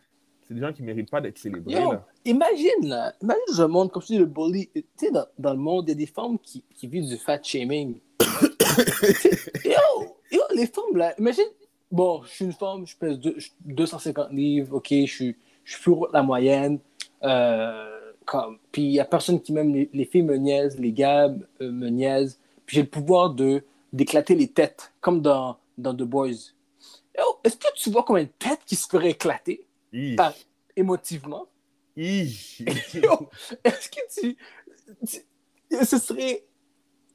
[0.47, 1.73] c'est des gens qui méritent pas d'être célébrés.
[1.75, 2.07] Yo, là.
[2.25, 3.15] imagine, là.
[3.23, 4.69] Imagine un monde, comme dis, le bully.
[4.75, 7.17] Tu sais, dans, dans le monde, il y a des femmes qui, qui vivent du
[7.17, 7.99] fat shaming.
[9.65, 11.45] yo, yo, les femmes, là, imagine.
[11.91, 15.83] Bon, je suis une femme, je pèse deux- 250 livres, ok, je suis, je suis
[15.83, 16.79] plus la moyenne.
[17.23, 17.91] Euh,
[18.25, 21.27] comme, puis il y a personne qui m'aime, les, les filles me niaisent, les gars
[21.61, 22.39] euh, me niaisent.
[22.67, 23.63] Puis j'ai le pouvoir de
[23.93, 26.53] d'éclater les têtes, comme dans, dans The Boys.
[27.17, 29.65] Yo, Est-ce que tu vois combien de têtes qui se feraient éclater
[30.17, 30.33] par,
[30.75, 31.47] émotivement?
[31.97, 33.29] Yo,
[33.63, 34.37] Est-ce que tu,
[35.07, 36.43] tu- Ce serait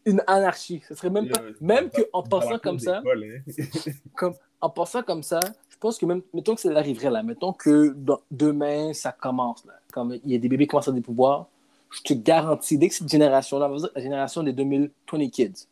[0.10, 0.82] une anarchie.
[0.88, 1.42] Ce serait même pas.
[1.62, 3.42] Même qu'en pensant comme ça, hein.
[4.16, 5.40] comme, en pensant comme ça,
[5.70, 6.22] je pense que même.
[6.34, 7.24] Mettons que ça arriverait là.
[7.24, 9.74] Mettons que dans- demain, ça commence là.
[9.94, 11.48] Comme il y a des bébés qui commencent à des pouvoirs.
[11.92, 15.66] Je te garantis, dès que cette génération-là, on va dire la génération des 2020 kids,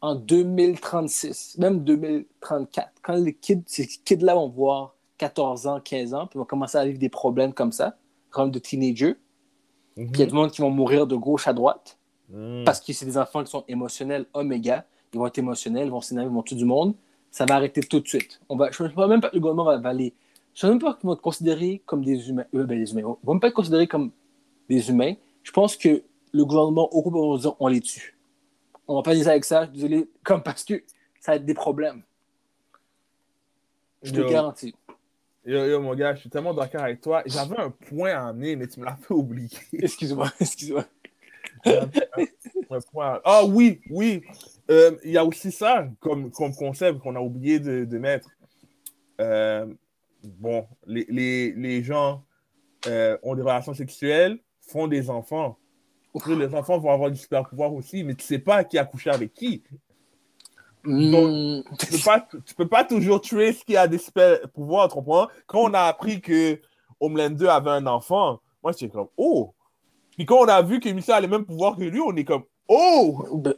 [0.00, 6.26] en 2036, même 2034, quand les kids, ces kids-là vont voir 14 ans, 15 ans,
[6.26, 7.98] puis vont commencer à vivre des problèmes comme ça,
[8.30, 9.16] comme de teenagers,
[9.94, 11.98] puis il y a du monde qui vont mourir de gauche à droite,
[12.30, 12.64] Mhm.
[12.64, 16.00] parce que c'est des enfants qui sont émotionnels, oméga, ils vont être émotionnels, ils vont
[16.00, 16.94] s'énerver, ils vont tuer du monde,
[17.30, 18.40] ça va arrêter tout de suite.
[18.48, 20.12] On va, je ne sais même pas que le gouvernement va, va aller.
[20.54, 22.46] Je ne sais même pas qu'ils vont être considérés comme des humains.
[22.54, 23.02] euh, ben, des humains.
[23.22, 24.10] Ils vont même pas être considérés comme
[24.68, 25.14] des humains.
[25.42, 26.02] Je pense que
[26.32, 28.16] le gouvernement, au groupe, va dire on les tue.
[28.88, 30.82] On va pas dire ça avec ça, je suis désolé, comme parce que
[31.20, 32.02] ça va être des problèmes.
[34.02, 34.28] Je te Yo.
[34.28, 34.74] garantis.
[35.44, 37.22] Yo, yo, mon gars, je suis tellement d'accord avec toi.
[37.26, 39.48] J'avais un point à amener, mais tu me l'as fait oublier.
[39.72, 40.84] Excuse-moi, excuse-moi.
[42.70, 44.22] Un- point Ah oui, oui.
[44.70, 48.28] Euh, Il y a aussi ça comme, comme concept qu'on a oublié de, de mettre.
[49.20, 49.66] Euh,
[50.22, 52.24] bon, les, les, les gens
[52.86, 55.58] euh, ont des relations sexuelles, font des enfants.
[56.14, 58.84] Après, les enfants vont avoir du super pouvoir aussi, mais tu sais pas qui a
[58.84, 59.62] couché avec qui.
[60.84, 64.88] Hmm, tu peux pas, tu peux pas toujours tuer ce qui a des super pouvoirs,
[64.88, 65.26] tu comprends?
[65.46, 66.60] Quand on a appris que
[67.00, 69.52] Homelander avait un enfant, moi j'étais comme oh!
[70.16, 72.24] Puis quand on a vu que Michel a les mêmes pouvoirs que lui, on est
[72.24, 73.26] comme oh!
[73.34, 73.54] ben,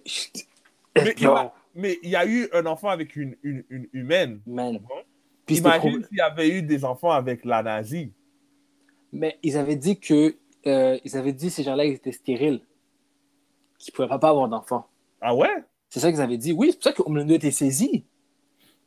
[0.96, 3.88] Mais il, non, a, mais il y a eu un enfant avec une, une, une
[3.92, 4.40] humaine.
[4.46, 4.80] man.
[5.46, 8.12] Puis Imagine s'il y avait eu des enfants avec la nazie.
[9.12, 10.36] Mais ils avaient dit que
[10.66, 12.60] euh, ils avaient dit ces gens-là ils étaient stériles,
[13.78, 14.86] qu'ils ne pouvaient pas avoir d'enfants.
[15.20, 15.48] Ah ouais?
[15.88, 16.52] C'est ça qu'ils avaient dit.
[16.52, 18.04] Oui, c'est pour ça que Homelander était saisi.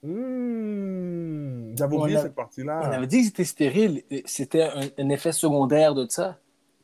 [0.04, 2.80] Hmm, J'avais On oublié a- cette On partie-là.
[2.80, 4.04] avait dit qu'ils étaient stériles.
[4.26, 6.40] C'était un, un effet secondaire de ça.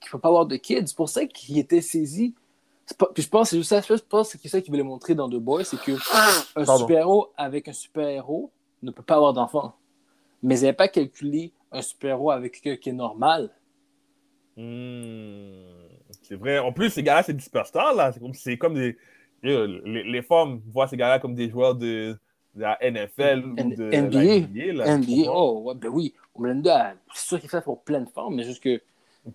[0.08, 0.88] Qu'il ne faut pas avoir de kids.
[0.88, 2.34] C'est pour ça qu'il était saisi.
[2.98, 3.82] Pas, puis je pense que c'est juste ça.
[3.82, 5.92] Je pense que c'est ça qu'ils voulaient montrer dans The Boys, c'est que
[6.56, 8.50] un super-héros avec un super-héros
[8.82, 9.76] ne peut pas avoir d'enfants.
[10.42, 13.50] Mais ils n'avaient pas calculé un super-héros avec quelqu'un qui est normal.
[14.56, 15.88] Hmm,
[16.24, 16.60] C'est vrai.
[16.60, 18.12] En plus, ces gars-là, c'est des superstars, là.
[18.12, 18.98] C'est comme, c'est comme des.
[19.44, 22.18] Les, les femmes voient ces gars-là comme des joueurs de,
[22.56, 24.20] de la NFL ou de NBA.
[24.24, 24.74] la NBA.
[24.86, 26.14] Là, NBA, oh, ouais, ben oui.
[26.34, 28.82] Homelander, a- c'est sûr qu'il fait pour plein de femmes, mais juste que.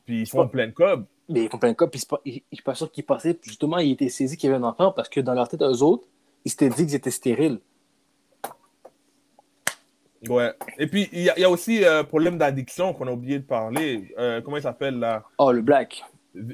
[0.04, 1.06] Puis ils font plein de cob.
[1.28, 3.38] Mais ils font plein de cas, puis pas- je suis pas sûr qu'ils pensaient.
[3.42, 5.82] Justement, il était saisi qu'il y avait un enfant parce que dans leur tête, eux
[5.82, 6.04] autres,
[6.44, 7.60] ils s'étaient dit qu'ils étaient stériles.
[10.28, 10.52] Ouais.
[10.78, 13.38] Et puis, il y, a- il y a aussi un problème d'addiction qu'on a oublié
[13.40, 14.14] de parler.
[14.18, 15.24] Euh, comment il s'appelle, là?
[15.38, 16.04] Oh, le Black.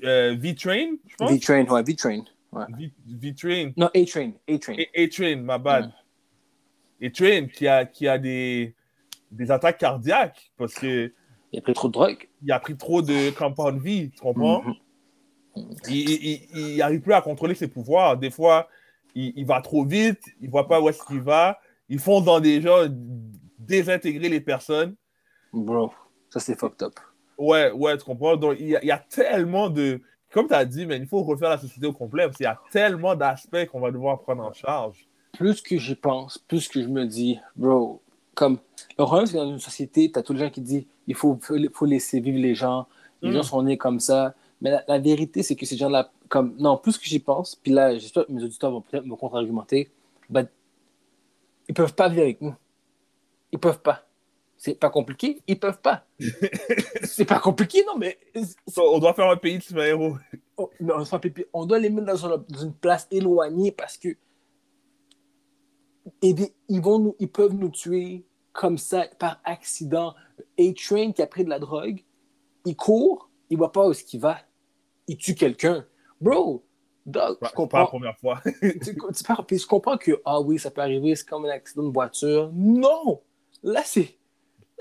[0.05, 1.31] Euh, V-Train, je pense?
[1.31, 2.23] V-Train, ouais, V-Train.
[2.53, 2.65] Ouais.
[3.07, 3.73] V-Train.
[3.77, 4.33] Non, A-Train.
[4.49, 4.77] A-Train.
[4.97, 5.93] A-Train, ma bad.
[7.03, 8.75] A-Train qui a, qui a des,
[9.31, 11.13] des attaques cardiaques parce qu'il
[11.53, 12.29] Il a pris trop de drogue.
[12.51, 14.63] a pris trop de compound V, tu comprends?
[14.63, 14.75] Mhm.
[15.89, 18.17] Il, il, il, il arrive plus à contrôler ses pouvoirs.
[18.17, 18.69] Des fois,
[19.15, 21.59] il, il va trop vite, il voit pas où est-ce qu'il va.
[21.89, 22.87] Il fonce dans des gens,
[23.59, 24.95] désintégrer les personnes.
[25.53, 25.93] Bro,
[26.31, 26.95] ça c'est fucked up.
[27.39, 28.37] Ouais, ouais, tu comprends?
[28.37, 30.01] Donc, il y a, il y a tellement de.
[30.31, 32.49] Comme tu as dit, mais il faut refaire la société au complet parce qu'il y
[32.49, 35.09] a tellement d'aspects qu'on va devoir prendre en charge.
[35.33, 38.03] Plus que j'y pense, plus que je me dis, bro,
[38.39, 38.59] comme.
[38.99, 41.39] Le problème, c'est que dans une société, t'as tous les gens qui disent il faut,
[41.73, 42.87] faut, laisser vivre les gens.
[43.23, 43.33] Les Mm.
[43.35, 44.35] gens sont nés comme ça.
[44.61, 46.55] Mais la, la vérité, c'est que ces gens-là, comme.
[46.59, 49.91] Non, plus que j'y pense, puis là, j'espère que mes auditeurs vont peut-être me contre-argumenter,
[50.31, 50.49] but
[51.69, 52.55] ils peuvent pas vivre avec nous.
[53.53, 54.05] Ils peuvent pas.
[54.57, 56.05] C'est pas compliqué, ils peuvent pas.
[57.05, 58.19] c'est pas compliqué, non, mais
[58.77, 60.17] on doit faire un pays de super-héros.
[60.57, 60.71] Oh,
[61.53, 64.17] on, doit les mettre dans, un- dans une place éloignée parce que
[66.23, 68.25] et des- ils, vont nous, ils peuvent nous tuer
[68.59, 70.15] comme ça par accident.
[70.59, 72.03] A-Train qui a pris de la drogue,
[72.67, 74.39] il court, il voit pas où est-ce qu'il va.
[75.07, 75.87] Il tue quelqu'un.
[76.21, 76.67] Bro,
[77.07, 77.87] dog, C'est je pas la comprends.
[77.87, 78.43] première fois.
[78.61, 81.51] tu, tu pars- puis je comprends que, ah oui, ça peut arriver, c'est comme un
[81.51, 82.51] accident de voiture.
[82.53, 83.23] Non!
[83.63, 84.19] Là, c'est.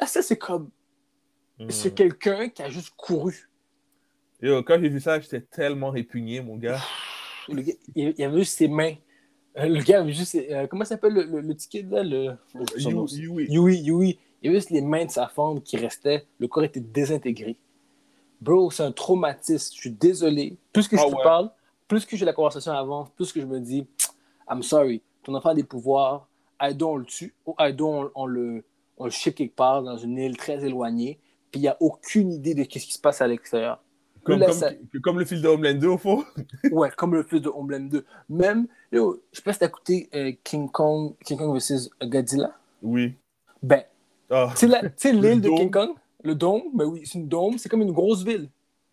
[0.02, 0.72] Là, ça, c'est comme.
[1.70, 3.50] C'est quelqu'un qui a juste couru.
[4.42, 6.80] Yo, quand j'ai vu ça, j'étais tellement répugné, mon gars.
[7.48, 8.96] Le gars, il, il avait juste ses mains.
[9.58, 10.36] Euh, Le gars avait juste.
[10.36, 12.36] euh, comment s'appelle le, le, kid là le,
[12.78, 13.48] you- oui.
[13.50, 14.20] Yui, Yui.
[14.42, 16.26] Il y avait juste les mains de sa femme qui restaient.
[16.40, 17.58] Le corps était désintégré.
[18.40, 19.74] Bro, c'est un traumatisme.
[19.76, 20.58] Je suis désolé.
[20.72, 21.24] Plus que je Ah te ouais.
[21.24, 21.50] parle,
[21.88, 23.88] plus que j'ai la conversation avance, plus que je me dis,
[24.50, 26.28] I'm sorry, ton enfant a des pouvoirs,
[26.62, 28.64] Aido, on le tue, ou Aido, on, on le,
[28.98, 31.20] on le ship quelque part dans une île très éloignée,
[31.52, 33.82] puis il n'y a aucune idée de ce qui se passe à l'extérieur.
[34.28, 34.72] Comme, Là, comme, ça-
[35.04, 36.24] comme le fils de Homelander, au fond.
[36.72, 38.06] Ouais, comme le fils de Homeland 2.
[38.30, 42.56] Même, yo, je sais pas si t'as écouté euh, King Kong, King Kong vs Godzilla.
[42.82, 43.16] Oui.
[43.64, 43.84] Ben,
[44.30, 44.68] Ah, tu
[44.98, 45.50] sais l'île de.
[45.50, 45.92] King Kong,
[46.24, 48.50] le dôme, ben oui, c'est une dôme, c'est comme une grosse ville.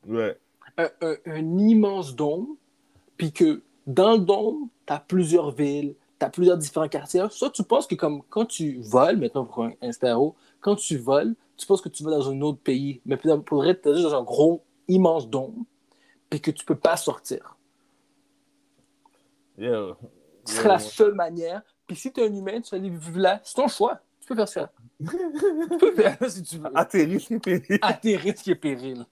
[0.08, 0.38] ouais.
[0.78, 2.56] un, un- un immense dôme,
[3.16, 7.24] puis que dans le dôme, tu as plusieurs villes, tu as plusieurs différents quartiers.
[7.30, 10.96] Soit tu penses que comme quand tu voles, maintenant pour un, un stéréo, quand tu
[10.96, 13.94] voles, tu penses que tu vas dans un autre pays, mais pour vrai, tu es
[13.94, 15.64] juste dans un gros, immense dôme,
[16.30, 17.56] puis que tu peux pas sortir.
[19.56, 19.96] Yeah.
[20.44, 21.62] Ce serait la seule manière.
[21.86, 24.00] Puis si tu es un humain, tu vas aller vivre là, c'est ton choix.
[24.20, 24.72] Tu peux faire ça.
[25.00, 26.70] tu peux faire ça si tu veux.
[26.74, 27.78] Atterrir, c'est pénible.
[27.82, 29.04] À tes risques et périls.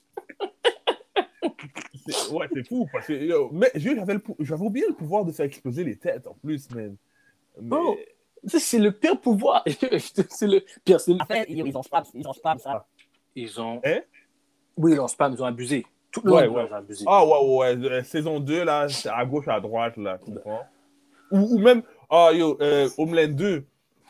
[2.07, 2.87] C'est- Ouais, c'est fou.
[2.91, 4.19] Parce que, yo, mais j'avais,
[4.59, 6.95] oublié le pouvoir de faire exploser les têtes en plus, man.
[7.61, 7.95] Mais- Oh.
[8.45, 9.63] C'est le pire pouvoir.
[10.29, 10.97] c'est le pire.
[11.07, 12.85] le- En fait, ils ils ont spam, ils ont spam ça.
[13.35, 13.79] Ils ont.
[13.85, 14.01] Hein?
[14.77, 15.85] Oui, ont spam, ils ont abusé.
[16.11, 16.65] Tout le Ouais, monde ouais.
[16.69, 17.05] ils ont abusé.
[17.07, 17.89] Ah ouais, ouais, ouais.
[17.91, 20.61] euh, Saison 2, là, à gauche, à droite, là, tu comprends?
[21.31, 23.65] Ou, ou même, ah yo, euh, Homeland 2,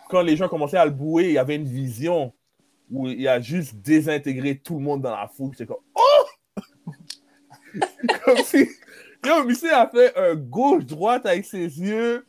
[0.09, 2.33] quand les gens commençaient à le bouer, il y avait une vision
[2.91, 5.51] où il a juste désintégré tout le monde dans la foule.
[5.57, 6.59] C'est comme, oh!
[8.25, 8.67] comme si,
[9.25, 12.25] yo, Missy a fait un gauche-droite avec ses yeux.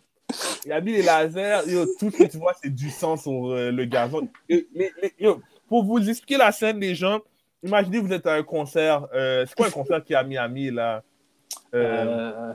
[0.65, 1.63] Il a mis les lasers.
[1.69, 4.29] Yo, tout ce que tu vois, c'est du sang sur euh, le gazon.
[4.49, 7.21] Et- mais- mais, yo, pour vous expliquer la scène des gens,
[7.65, 9.07] imaginez vous êtes à un concert.
[9.15, 11.03] euh, c'est quoi un concert qui est à Miami, là?
[11.75, 12.53] Euh, Euh,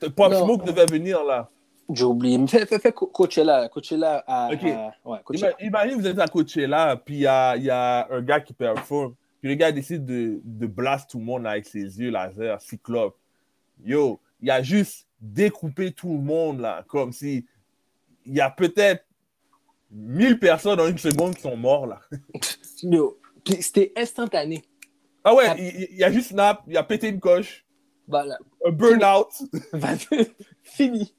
[0.00, 0.10] fuck.
[0.14, 0.44] Pop non.
[0.44, 1.50] Smoke devait venir, là.
[1.92, 2.38] J'ai oublié.
[2.38, 3.68] Mais fais, fais, fais Co- Coachella.
[3.68, 4.48] Coachella à.
[4.52, 4.64] Ok.
[4.64, 5.50] à- ouais, Coachella.
[5.60, 8.52] Ima- Imaginez vous êtes à Coachella, puis il y a, y a un gars qui
[8.54, 9.14] performe.
[9.40, 13.16] Puis le gars décide de, de blast tout le monde avec ses yeux laser, cyclope.
[13.84, 17.44] Yo, il a juste découpé tout le monde, là, comme si
[18.24, 19.04] il y a peut-être
[19.90, 22.00] 1000 personnes en une seconde qui sont morts, là.
[22.82, 24.62] Yo, puis C'était instantané.
[25.24, 27.64] Ah ouais, il, il a juste snap, il a pété une coche,
[28.08, 28.36] Voilà.
[28.66, 29.28] un burn-out.
[30.62, 31.14] Fini.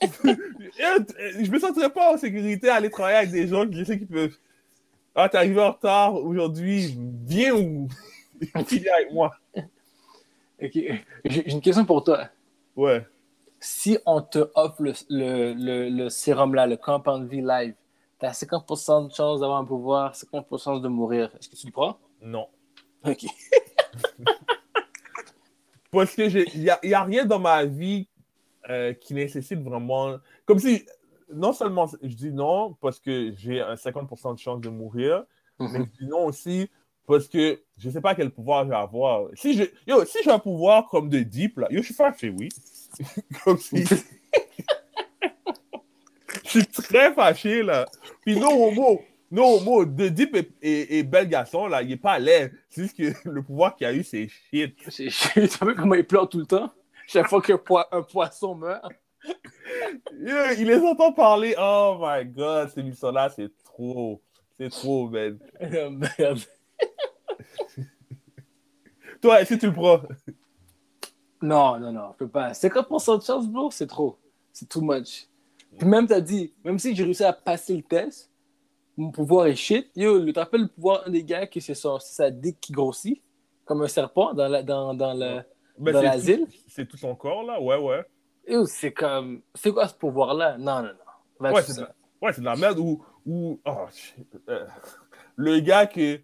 [0.00, 3.98] Je me sentirais pas en sécurité à aller travailler avec des gens qui je sais
[3.98, 4.36] qui peuvent.
[5.14, 6.96] Ah, t'es arrivé en retard aujourd'hui,
[7.26, 7.88] viens ou
[8.66, 9.34] finis avec moi.
[9.56, 10.72] Ok.
[10.72, 12.28] J'ai j'ai une question pour toi.
[12.76, 13.06] Ouais.
[13.60, 17.74] Si on te offre le, le, le, le sérum là, le Compound V Live,
[18.18, 21.30] t'as 50% de chance d'avoir un pouvoir, 50% de mourir.
[21.38, 21.98] Est-ce que tu le prends?
[22.22, 22.48] Non.
[23.04, 23.24] Ok.
[25.90, 26.22] Parce que
[26.54, 28.08] il n'y a, y a rien dans ma vie
[28.68, 30.16] euh, qui nécessite vraiment.
[30.44, 30.84] Comme si,
[31.32, 35.24] non seulement je dis non parce que j'ai un 50% de chance de mourir,
[35.60, 35.86] mais Mhm.
[35.86, 36.68] je dis non aussi
[37.06, 39.28] parce que je sais pas quel pouvoir je vais avoir.
[39.34, 42.30] Si je- yo, si j'ai un pouvoir comme de Deep, là, yo, je suis fâché,
[42.30, 42.48] oui.
[43.44, 43.84] comme si.
[46.60, 47.86] suis très fâché, là.
[48.22, 52.18] Puis non homo, non homo, de Deep est- est bel garçon, là, il est pas
[52.18, 52.52] laid.
[52.70, 54.76] C'est juste que le pouvoir qu'il a eu, c'est shit.
[54.88, 56.70] C'est- Tu sais comment il pleure tout le temps?
[57.06, 57.58] Chaque fois qu'un
[57.92, 58.84] un poisson meurt.
[60.20, 61.54] Il les entend parler.
[61.58, 64.22] Oh my god, ces émission-là, c'est trop.
[64.56, 65.38] C'est trop, man.
[65.60, 66.40] Euh, merde.
[69.20, 70.00] Toi, est-ce que tu le prends?
[71.42, 72.52] Non, non, non, je peux pas.
[72.52, 74.18] 50% de chance, bro, c'est trop.
[74.52, 75.26] C'est too much.
[75.78, 78.30] Puis même, t'as dit, même si j'ai réussi à passer le test,
[78.96, 79.90] mon pouvoir est shit.
[79.96, 83.22] Yo, le- rappelles le pouvoir, un des gars, que c'est sa dick qui grossit,
[83.64, 85.42] comme un serpent dans, la, dans, dans, le,
[85.78, 86.46] Ben, dans c'est l'asile?
[86.46, 87.60] tout- C'est tout son corps, là?
[87.60, 88.04] Ouais, ouais.
[88.46, 90.58] Yo, c'est comme, c'est quoi ce pouvoir-là?
[90.58, 90.88] Non, non,
[91.40, 91.50] non.
[91.52, 92.78] Ouais, c'est de, la- ouais, c'est de la merde.
[92.78, 93.86] Ou, ou oh.
[94.48, 94.66] Euh,
[95.36, 96.20] le gars que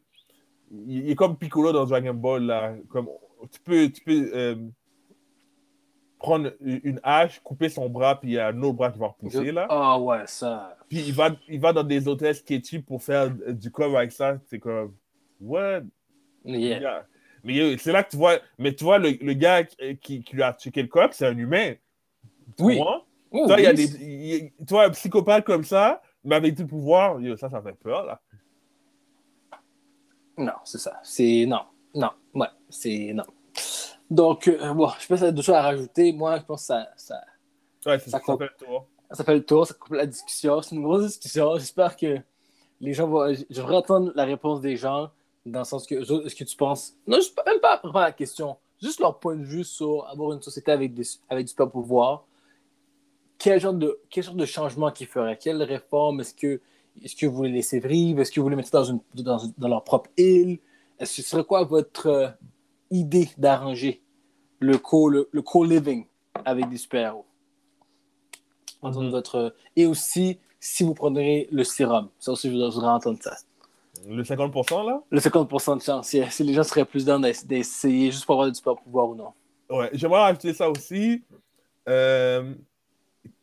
[0.71, 2.75] il il est comme Piccolo dans Dragon Ball là.
[2.89, 3.09] Comme
[3.51, 4.55] tu peux, tu peux euh,
[6.21, 9.09] prendre une hache, couper son bras, puis il y a un autre bras qui va
[9.09, 9.67] repousser là.
[9.71, 10.77] Ah ouais, ça.
[10.89, 14.13] Puis il va, il va dans des hôtels sketchy pour faire euh, du cover avec
[14.13, 14.39] ça.
[14.47, 14.95] C'est comme
[15.41, 15.81] what?
[16.45, 16.79] Yeah.
[16.79, 17.07] Yeah.
[17.43, 20.23] Mais euh, c'est là que tu vois, mais tu vois le, le gars qui, qui,
[20.23, 21.73] qui lui a checké le coq, c'est un humain.
[22.57, 22.79] Tu Oui.
[23.33, 26.67] Oh, Toi, il y a des, tu vois, un psychopathe comme ça, mais avec du
[26.67, 28.21] pouvoir, yo, ça, ça fait peur, là.
[30.37, 30.99] Non, c'est ça.
[31.03, 31.63] C'est non.
[31.95, 32.11] Non.
[32.35, 33.25] Ouais, c'est non.
[34.11, 36.13] Donc, euh, bon, je sais pas si y a d'autres choses à rajouter.
[36.13, 37.21] Moi, je pense que ça, ça,
[37.87, 38.87] Ouais, Ça ça, ça fait le tour.
[39.13, 40.61] ça fait le tour, ça coupe la discussion.
[40.63, 41.57] C'est une grosse discussion.
[41.57, 42.19] J'espère que
[42.81, 43.33] les gens vont.
[43.33, 45.11] Je voudrais entendre la réponse des gens
[45.47, 46.95] dans le sens que est-ce que tu penses.
[47.07, 48.57] Non, juste pas- même pas à la question.
[48.83, 52.25] Juste leur point de vue sur avoir une société avec, des, avec du super pouvoir.
[53.39, 55.39] Quel genre de, quel genre de changement qu'ils feraient?
[55.39, 56.21] Quelle réforme?
[56.21, 56.61] Est-ce que
[57.03, 58.21] Est-ce que vous les laissez vivre?
[58.21, 60.59] Est-ce que vous les mettez dans, une, dans, dans leur propre île?
[60.99, 62.29] Est-ce que ce serait quoi votre euh,
[62.91, 64.03] idée d'arranger
[64.59, 66.07] le co- le, le co-living
[66.45, 67.27] avec des super-héros?
[68.83, 69.11] Mhm.
[69.11, 69.55] votre...
[69.77, 72.09] Et aussi, si vous prendrez le sérum.
[72.19, 73.37] Ça aussi, je voudrais entendre ça.
[74.07, 75.03] Le 50%, là?
[75.11, 76.09] Le 50% de chance.
[76.09, 79.15] Si, si les gens seraient plus dans d'essayer juste pour avoir du super pouvoir ou
[79.15, 79.33] non.
[79.69, 81.23] Ouais, j'aimerais rajouter ça aussi.
[81.89, 82.55] Euh,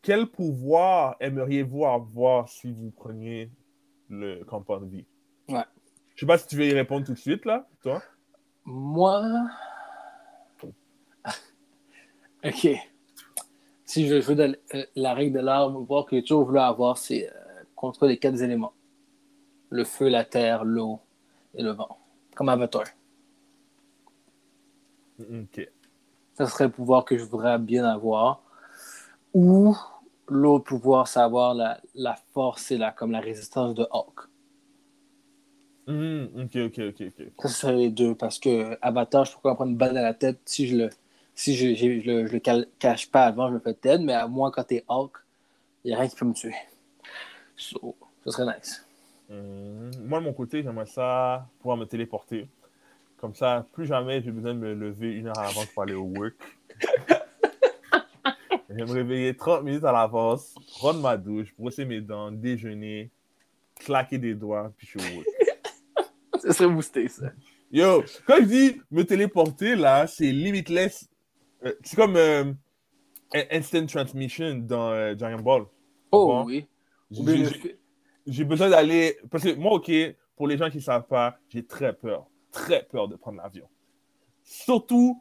[0.02, 3.50] quel pouvoir aimeriez-vous avoir si vous preniez
[4.08, 5.06] le compound vie?
[5.48, 5.64] Ouais.
[6.14, 8.02] Je sais pas si tu veux y répondre tout de suite, là, toi.
[8.70, 9.48] Moi.
[12.44, 12.68] ok.
[13.86, 17.30] Si je veux de euh, la règle de pouvoir que j'ai toujours voulu avoir, c'est
[17.30, 18.74] euh, contrôler les quatre éléments
[19.70, 21.00] le feu, la terre, l'eau
[21.54, 21.98] et le vent.
[22.34, 22.84] Comme Avatar.
[25.18, 25.68] Ok.
[26.34, 28.42] Ça serait le pouvoir que je voudrais bien avoir.
[29.34, 29.76] Ou
[30.28, 34.27] l'autre pouvoir, c'est avoir la, la force et la, comme la résistance de Hulk.
[35.88, 37.26] Mhm, ok, ok, ok.
[37.40, 40.38] Ça, ce les deux, parce que Avatar, je pourrais prendre une balle dans la tête
[40.44, 40.90] si je le,
[41.34, 41.66] si je,
[42.06, 44.64] le, je le cal- cache pas avant, je me fais tête, mais à moi, quand
[44.64, 45.12] t'es Hulk,
[45.84, 46.54] il n'y a rien qui peut me tuer.
[47.56, 48.84] So, ça serait nice.
[49.30, 49.92] Mhm.
[50.06, 52.46] Moi, de mon côté, j'aimerais ça pouvoir me téléporter.
[53.16, 55.94] Comme ça, plus jamais j'ai besoin de me lever une heure à l'avance pour aller
[55.94, 56.36] au work.
[58.68, 63.10] je vais me réveiller 30 minutes à l'avance, prendre ma douche, brosser mes dents, déjeuner,
[63.76, 65.37] claquer des doigts, puis je suis au work.
[66.38, 67.30] Ça serait boosté, ça.
[67.70, 71.08] Yo, quand je dis me téléporter, là, c'est limitless.
[71.64, 72.52] Euh, c'est comme euh,
[73.50, 75.64] Instant Transmission dans euh, Giant Ball.
[76.12, 76.66] Oh oui.
[78.26, 79.18] J'ai- besoin d'aller.
[79.30, 79.90] Parce que moi, OK,
[80.36, 82.26] pour les gens qui ne savent pas, j'ai très peur.
[82.52, 83.66] Très peur de prendre l'avion.
[84.42, 85.20] Surtout,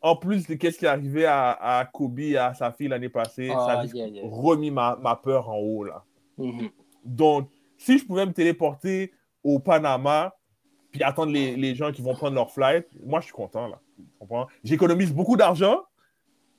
[0.00, 3.08] en plus de ce qui est arrivé à, à Kobe et à sa fille l'année
[3.08, 4.22] passée, Ah, ça a yeah, yeah.
[4.24, 6.04] remis ma, ma peur en haut, là.
[6.36, 6.70] Mhm.
[7.04, 9.12] Donc, si je pouvais me téléporter
[9.42, 10.34] au Panama,
[10.98, 13.80] puis attendre les, les gens qui vont prendre leur flight, moi, je suis content, là.
[14.62, 15.82] J'économise beaucoup d'argent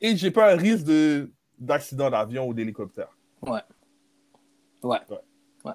[0.02, 3.16] et j'ai pas un risque de- d'accident d'avion ou d'hélicoptère.
[3.42, 3.60] Ouais.
[4.84, 4.98] Ouais.
[5.10, 5.18] Ouais.
[5.66, 5.72] ouais.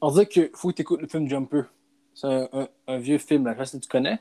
[0.00, 1.62] On dirait qu'il faut que tu écoutes le film Jumper.
[2.14, 3.52] C'est un, un- un vieux film, là.
[3.52, 4.18] Je sais pas si tu connais.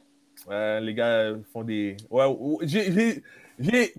[0.47, 1.97] Ouais, les gars font des.
[2.09, 2.25] Ouais,
[2.61, 3.23] j'ai-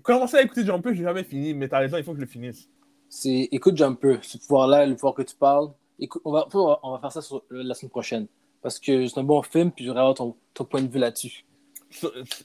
[0.03, 2.27] commencé à écouter Jumper, j'ai jamais fini, mais t'as raison, il faut que je le
[2.27, 2.67] finisse.
[3.09, 4.19] C'est écoute Jumper.
[4.21, 5.69] Ce pouvoir-là, le pouvoir que tu parles.
[5.99, 8.27] Écoute, on, va, on va- on va faire ça sur- la semaine prochaine.
[8.61, 11.43] Parce que c'est un bon film, puis j'aurais avoir ton, ton point de vue là-dessus.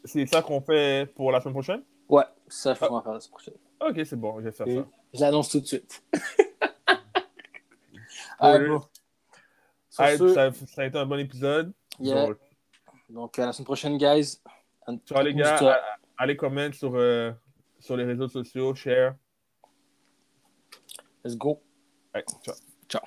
[0.05, 1.83] C'est ça qu'on fait pour la semaine prochaine?
[2.09, 3.55] Ouais, ça, je va faire la semaine prochaine.
[3.81, 4.87] Ok, c'est bon, je vais faire Et ça.
[5.15, 6.03] Je l'annonce tout de suite.
[8.39, 8.83] Ah, bon.
[9.89, 11.73] Ce, ça, ça a été un bon épisode.
[11.99, 12.27] yeah.
[12.27, 12.39] Donc,
[13.09, 14.41] Donc, à la semaine prochaine, guys.
[15.07, 17.33] ciao les gars, à- allez comment sur, euh,
[17.79, 19.15] sur les réseaux sociaux, share.
[21.25, 21.63] Let's go.
[22.45, 22.55] Ciao.
[22.89, 23.03] Ciao.